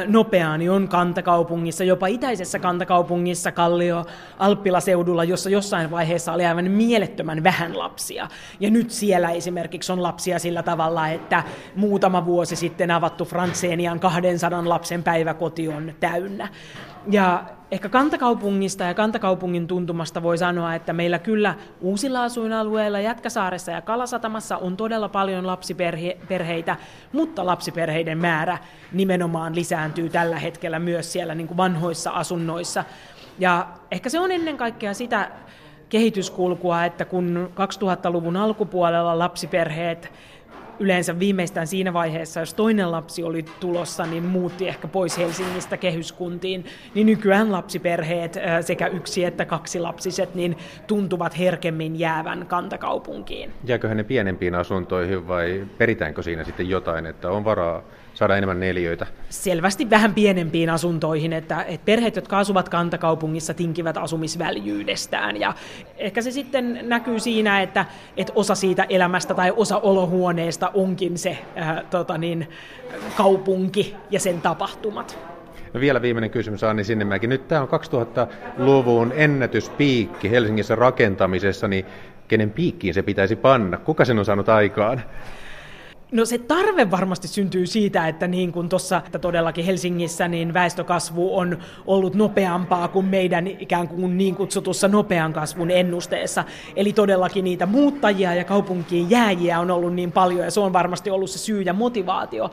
[0.08, 4.06] nopeaa, niin on kantakaupungissa, jopa itäisessä kantakaupungissa, Kallio,
[4.40, 8.28] Alppilaseudulla, jossa jossain vaiheessa oli aivan mielettömän vähän lapsia.
[8.60, 11.44] Ja nyt siellä esimerkiksi on lapsia sillä tavalla, että
[11.76, 16.48] muutama vuosi sitten avattu Frantsenian 200 lapsen päiväkoti on täynnä.
[17.12, 23.82] Ja ehkä kantakaupungista ja kantakaupungin tuntumasta voi sanoa, että meillä kyllä uusilla asuinalueilla, Jätkäsaaressa ja
[23.82, 26.76] Kalasatamassa on todella paljon lapsiperheitä,
[27.14, 28.58] mutta lapsiperheiden määrä
[28.92, 32.84] nimenomaan lisääntyy tällä hetkellä myös siellä niin kuin vanhoissa asunnoissa.
[33.40, 35.32] Ja ehkä se on ennen kaikkea sitä
[35.90, 40.12] kehityskulkua, että kun 2000-luvun alkupuolella lapsiperheet
[40.80, 46.66] yleensä viimeistään siinä vaiheessa, jos toinen lapsi oli tulossa, niin muutti ehkä pois Helsingistä kehyskuntiin,
[46.94, 50.58] niin nykyään lapsiperheet sekä yksi että kaksi lapsiset niin
[50.88, 53.52] tuntuvat herkemmin jäävän kantakaupunkiin.
[53.64, 57.84] Jääkö ne pienempiin asuntoihin vai peritäänkö siinä sitten jotain, että on varaa
[58.16, 59.08] saada enemmän neliöitä?
[59.30, 65.40] Selvästi vähän pienempiin asuntoihin, että, että perheet, jotka asuvat kantakaupungissa, tinkivät asumisväljyydestään.
[65.40, 65.54] Ja
[65.98, 67.86] ehkä se sitten näkyy siinä, että,
[68.18, 72.48] että osa siitä elämästä tai osa olohuoneesta onkin se äh, tota niin,
[73.18, 75.20] kaupunki ja sen tapahtumat.
[75.74, 77.28] No vielä viimeinen kysymys Anni Sinnemäki.
[77.28, 81.86] Nyt tämä on 2000-luvun ennätyspiikki Helsingissä rakentamisessa, niin
[82.28, 83.78] kenen piikkiin se pitäisi panna?
[83.78, 85.02] Kuka sen on saanut aikaan?
[86.12, 91.38] No se tarve varmasti syntyy siitä, että niin kuin tuossa että todellakin Helsingissä niin väestökasvu
[91.38, 96.44] on ollut nopeampaa kuin meidän ikään kuin niin kutsutussa nopean kasvun ennusteessa.
[96.76, 101.10] Eli todellakin niitä muuttajia ja kaupunkiin jääjiä on ollut niin paljon ja se on varmasti
[101.10, 102.52] ollut se syy ja motivaatio.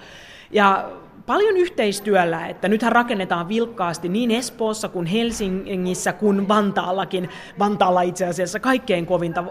[0.50, 0.90] Ja
[1.26, 7.28] paljon yhteistyöllä, että nythän rakennetaan vilkkaasti niin Espoossa kuin Helsingissä kuin Vantaallakin.
[7.58, 9.44] Vantaalla itse asiassa kaikkein kovinta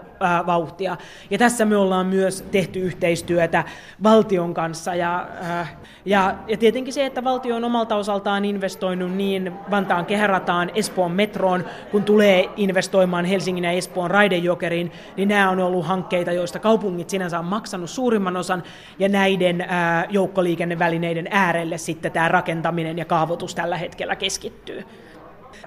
[0.46, 0.96] vauhtia.
[1.30, 3.64] Ja tässä me ollaan myös tehty yhteistyötä
[4.02, 4.94] valtion kanssa.
[4.94, 5.28] Ja,
[6.04, 11.64] ja, ja tietenkin se, että valtio on omalta osaltaan investoinut niin Vantaan kehärataan, Espoon metroon,
[11.90, 17.38] kun tulee investoimaan Helsingin ja Espoon raidejokeriin, niin nämä on ollut hankkeita, joista kaupungit sinänsä
[17.38, 18.62] on maksanut suurimman osan,
[18.98, 19.66] ja näiden
[20.10, 24.84] joukkoliikennevälineiden äärellä äärelle sitten tämä rakentaminen ja kaavoitus tällä hetkellä keskittyy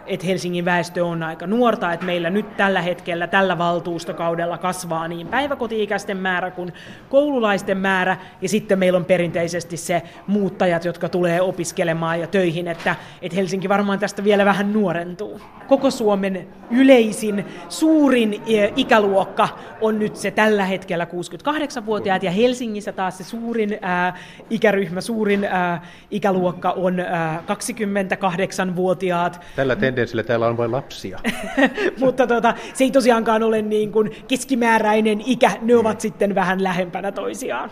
[0.07, 5.27] että Helsingin väestö on aika nuorta, että meillä nyt tällä hetkellä, tällä valtuustokaudella kasvaa niin
[5.27, 6.73] päiväkoti-ikäisten määrä kuin
[7.09, 12.95] koululaisten määrä, ja sitten meillä on perinteisesti se muuttajat, jotka tulee opiskelemaan ja töihin, että,
[13.21, 15.41] että Helsinki varmaan tästä vielä vähän nuorentuu.
[15.67, 19.49] Koko Suomen yleisin, suurin e, ikäluokka
[19.81, 24.17] on nyt se tällä hetkellä 68-vuotiaat, ja Helsingissä taas se suurin ää,
[24.49, 25.81] ikäryhmä, suurin ää,
[26.11, 29.41] ikäluokka on ää, 28-vuotiaat.
[29.55, 31.19] Tällä tendenssillä täällä on vain lapsia.
[31.99, 37.11] Mutta tota, se ei tosiaankaan ole niin kuin keskimääräinen ikä, ne ovat sitten vähän lähempänä
[37.11, 37.71] toisiaan.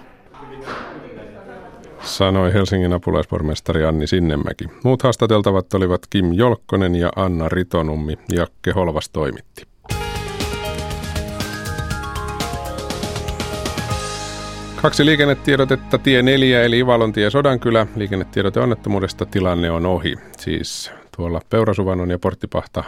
[2.01, 4.65] Sanoi Helsingin apulaispormestari Anni Sinnemäki.
[4.83, 8.13] Muut haastateltavat olivat Kim Jolkkonen ja Anna Ritonummi.
[8.31, 9.63] Jakke Holvas toimitti.
[14.81, 17.87] Kaksi liikennetiedotetta, tie 4 eli Ivalontie ja Sodankylä.
[17.95, 20.15] Liikennetiedote onnettomuudesta tilanne on ohi.
[20.37, 22.83] Siis tuolla Peurasuvannon ja Porttipahta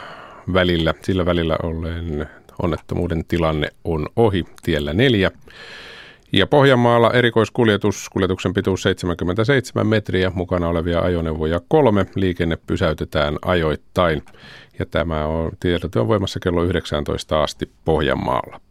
[0.54, 2.28] välillä, sillä välillä olleen
[2.64, 5.32] onnettomuuden tilanne on ohi tiellä neljä.
[6.32, 14.22] Ja Pohjanmaalla erikoiskuljetus, kuljetuksen pituus 77 metriä, mukana olevia ajoneuvoja kolme, liikenne pysäytetään ajoittain.
[14.80, 18.62] Ja tämä on, tiedote on voimassa kello 19 asti Pohjanmaalla.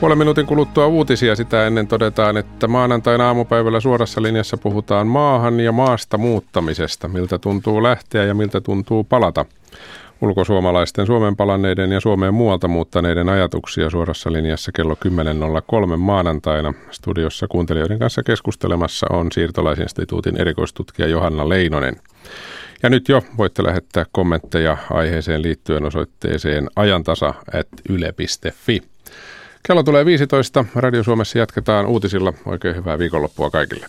[0.00, 5.72] Puolen minuutin kuluttua uutisia sitä ennen todetaan, että maanantaina aamupäivällä suorassa linjassa puhutaan maahan ja
[5.72, 9.46] maasta muuttamisesta, miltä tuntuu lähteä ja miltä tuntuu palata.
[10.20, 14.96] Ulkosuomalaisten Suomen palanneiden ja Suomeen muualta muuttaneiden ajatuksia suorassa linjassa kello
[15.90, 16.74] 10.03 maanantaina.
[16.90, 21.96] Studiossa kuuntelijoiden kanssa keskustelemassa on siirtolaisinstituutin erikoistutkija Johanna Leinonen.
[22.82, 28.82] Ja nyt jo voitte lähettää kommentteja aiheeseen liittyen osoitteeseen ajantasa.yle.fi.
[29.62, 30.64] Kello tulee 15.
[30.74, 32.32] Radio Suomessa jatketaan uutisilla.
[32.46, 33.86] Oikein hyvää viikonloppua kaikille.